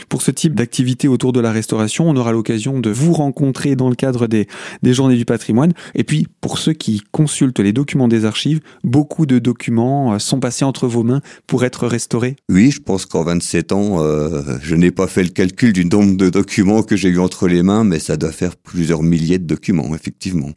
Pour 0.08 0.22
ce 0.22 0.30
type 0.30 0.54
d'activité 0.54 1.08
autour 1.08 1.32
de 1.32 1.40
la 1.40 1.52
restauration, 1.52 2.08
on 2.08 2.16
aura 2.16 2.32
l'occasion 2.32 2.80
de 2.80 2.90
vous 2.90 3.12
rencontrer 3.12 3.76
dans 3.76 3.88
le 3.88 3.94
cadre 3.94 4.26
des, 4.26 4.46
des 4.82 4.92
journées 4.92 5.16
du 5.16 5.24
patrimoine. 5.24 5.72
Et 5.94 6.04
puis, 6.04 6.26
pour 6.40 6.58
ceux 6.58 6.72
qui 6.72 7.02
consultent 7.12 7.60
les 7.60 7.72
documents 7.72 8.08
des 8.08 8.24
archives, 8.24 8.60
beaucoup 8.84 9.26
de 9.26 9.38
documents 9.38 10.14
euh, 10.14 10.18
sont 10.18 10.40
passés 10.40 10.64
entre 10.64 10.86
vos 10.86 11.02
mains 11.02 11.20
pour 11.46 11.64
être 11.64 11.86
restaurés. 11.86 12.36
Oui, 12.50 12.70
je 12.70 12.80
pense 12.80 13.06
qu'en 13.06 13.24
27 13.24 13.72
ans, 13.72 14.02
euh, 14.02 14.42
je 14.62 14.74
n'ai 14.74 14.90
pas 14.90 15.06
fait 15.06 15.22
le 15.22 15.30
calcul 15.30 15.72
du 15.72 15.84
nombre 15.84 16.16
de 16.16 16.28
documents 16.28 16.82
que 16.82 16.96
j'ai 16.96 17.08
eu 17.08 17.18
entre 17.18 17.48
les 17.48 17.62
mains, 17.62 17.84
mais 17.84 17.98
ça 17.98 18.16
doit 18.16 18.32
faire 18.32 18.56
plusieurs 18.56 19.02
milliers 19.02 19.38
de 19.38 19.46
documents, 19.46 19.94
effectivement. 19.94 20.50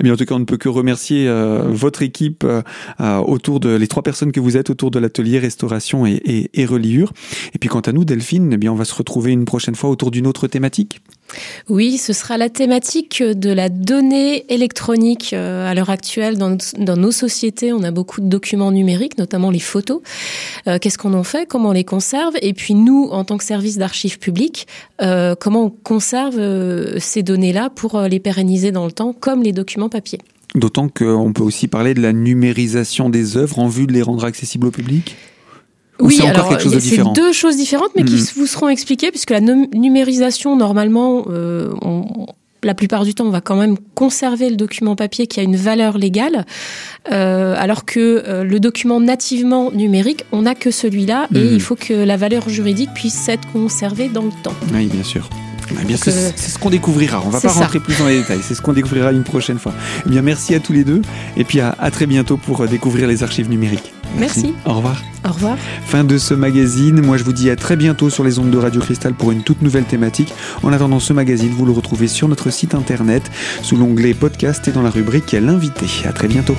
Eh 0.00 0.04
bien, 0.04 0.14
en 0.14 0.16
tout 0.16 0.24
cas, 0.24 0.34
on 0.34 0.40
ne 0.40 0.44
peut 0.44 0.56
que 0.56 0.68
remercier 0.68 1.28
euh, 1.28 1.64
votre 1.68 2.02
équipe 2.02 2.44
euh, 2.44 2.59
autour 2.98 3.60
de 3.60 3.70
les 3.70 3.86
trois 3.86 4.02
personnes 4.02 4.32
que 4.32 4.40
vous 4.40 4.56
êtes 4.56 4.70
autour 4.70 4.90
de 4.90 4.98
l'atelier 4.98 5.38
restauration 5.38 6.06
et, 6.06 6.20
et, 6.24 6.50
et 6.54 6.66
reliure. 6.66 7.12
Et 7.54 7.58
puis, 7.58 7.68
quant 7.68 7.80
à 7.80 7.92
nous, 7.92 8.04
Delphine, 8.04 8.52
eh 8.52 8.56
bien, 8.56 8.72
on 8.72 8.76
va 8.76 8.84
se 8.84 8.94
retrouver 8.94 9.32
une 9.32 9.44
prochaine 9.44 9.74
fois 9.74 9.90
autour 9.90 10.10
d'une 10.10 10.26
autre 10.26 10.46
thématique. 10.46 11.00
Oui, 11.68 11.98
ce 11.98 12.12
sera 12.12 12.36
la 12.38 12.48
thématique 12.48 13.22
de 13.22 13.50
la 13.50 13.68
donnée 13.68 14.52
électronique 14.52 15.32
à 15.32 15.72
l'heure 15.74 15.90
actuelle 15.90 16.38
dans, 16.38 16.56
nos 16.96 17.12
sociétés. 17.12 17.72
On 17.72 17.82
a 17.82 17.90
beaucoup 17.90 18.20
de 18.20 18.26
documents 18.26 18.72
numériques, 18.72 19.18
notamment 19.18 19.50
les 19.50 19.60
photos. 19.60 20.00
Euh, 20.66 20.78
Qu'est-ce 20.80 20.98
qu'on 20.98 21.14
en 21.14 21.24
fait? 21.24 21.46
Comment 21.46 21.70
on 21.70 21.72
les 21.72 21.84
conserve? 21.84 22.34
Et 22.42 22.52
puis 22.52 22.74
nous, 22.74 23.08
en 23.10 23.24
tant 23.24 23.38
que 23.38 23.44
service 23.44 23.78
d'archives 23.78 24.18
publiques, 24.18 24.66
euh, 25.02 25.34
comment 25.38 25.64
on 25.64 25.70
conserve 25.70 26.38
euh, 26.38 26.98
ces 26.98 27.22
données-là 27.22 27.70
pour 27.70 28.00
les 28.00 28.20
pérenniser 28.20 28.72
dans 28.72 28.86
le 28.86 28.92
temps, 28.92 29.12
comme 29.12 29.42
les 29.42 29.52
documents 29.52 29.88
papier? 29.88 30.20
D'autant 30.54 30.88
qu'on 30.88 31.32
peut 31.32 31.42
aussi 31.42 31.68
parler 31.68 31.94
de 31.94 32.00
la 32.00 32.12
numérisation 32.12 33.08
des 33.08 33.36
œuvres 33.36 33.58
en 33.58 33.68
vue 33.68 33.86
de 33.86 33.92
les 33.92 34.02
rendre 34.02 34.24
accessibles 34.24 34.66
au 34.66 34.72
public 34.72 35.16
oui, 36.02 36.20
alors 36.22 36.50
c'est 36.58 37.12
deux 37.14 37.32
choses 37.32 37.56
différentes, 37.56 37.92
mais 37.96 38.02
mmh. 38.02 38.06
qui 38.06 38.32
vous 38.36 38.46
seront 38.46 38.68
expliquées, 38.68 39.10
puisque 39.10 39.30
la 39.30 39.40
numérisation, 39.40 40.56
normalement, 40.56 41.26
euh, 41.28 41.72
on, 41.82 42.26
la 42.62 42.74
plupart 42.74 43.04
du 43.04 43.14
temps, 43.14 43.26
on 43.26 43.30
va 43.30 43.40
quand 43.40 43.56
même 43.56 43.76
conserver 43.94 44.50
le 44.50 44.56
document 44.56 44.96
papier 44.96 45.26
qui 45.26 45.40
a 45.40 45.42
une 45.42 45.56
valeur 45.56 45.98
légale, 45.98 46.46
euh, 47.10 47.54
alors 47.58 47.84
que 47.84 48.22
euh, 48.26 48.44
le 48.44 48.60
document 48.60 49.00
nativement 49.00 49.70
numérique, 49.72 50.24
on 50.32 50.42
n'a 50.42 50.54
que 50.54 50.70
celui-là, 50.70 51.28
et 51.34 51.38
mmh. 51.38 51.54
il 51.54 51.60
faut 51.60 51.76
que 51.76 51.94
la 51.94 52.16
valeur 52.16 52.48
juridique 52.48 52.90
puisse 52.94 53.28
être 53.28 53.50
conservée 53.52 54.08
dans 54.08 54.24
le 54.24 54.42
temps. 54.42 54.54
Oui, 54.72 54.86
bien 54.86 55.04
sûr. 55.04 55.28
Eh 55.80 55.84
bien, 55.84 55.96
c'est 55.96 56.10
ce 56.36 56.58
qu'on 56.58 56.70
découvrira. 56.70 57.22
On 57.24 57.30
va 57.30 57.40
pas 57.40 57.48
rentrer 57.52 57.80
plus 57.80 57.98
dans 57.98 58.06
les 58.06 58.18
détails. 58.18 58.40
C'est 58.42 58.54
ce 58.54 58.62
qu'on 58.62 58.72
découvrira 58.72 59.12
une 59.12 59.24
prochaine 59.24 59.58
fois. 59.58 59.72
Eh 60.06 60.10
bien, 60.10 60.22
merci 60.22 60.54
à 60.54 60.60
tous 60.60 60.72
les 60.72 60.84
deux. 60.84 61.02
Et 61.36 61.44
puis 61.44 61.60
à, 61.60 61.74
à 61.78 61.90
très 61.90 62.06
bientôt 62.06 62.36
pour 62.36 62.66
découvrir 62.66 63.06
les 63.06 63.22
archives 63.22 63.48
numériques. 63.48 63.92
Merci. 64.18 64.40
merci. 64.42 64.54
Au 64.64 64.74
revoir. 64.74 65.02
Au 65.24 65.32
revoir. 65.32 65.56
Fin 65.86 66.04
de 66.04 66.18
ce 66.18 66.34
magazine. 66.34 67.00
Moi, 67.00 67.16
je 67.16 67.24
vous 67.24 67.32
dis 67.32 67.50
à 67.50 67.56
très 67.56 67.76
bientôt 67.76 68.10
sur 68.10 68.24
les 68.24 68.38
ondes 68.38 68.50
de 68.50 68.58
Radio 68.58 68.80
Cristal 68.80 69.14
pour 69.14 69.32
une 69.32 69.42
toute 69.42 69.62
nouvelle 69.62 69.84
thématique. 69.84 70.32
En 70.62 70.72
attendant 70.72 71.00
ce 71.00 71.12
magazine, 71.12 71.50
vous 71.50 71.66
le 71.66 71.72
retrouvez 71.72 72.08
sur 72.08 72.28
notre 72.28 72.50
site 72.50 72.74
internet 72.74 73.30
sous 73.62 73.76
l'onglet 73.76 74.14
podcast 74.14 74.66
et 74.68 74.72
dans 74.72 74.82
la 74.82 74.90
rubrique 74.90 75.32
L'invité. 75.32 75.86
À 76.06 76.12
très 76.12 76.28
bientôt. 76.28 76.56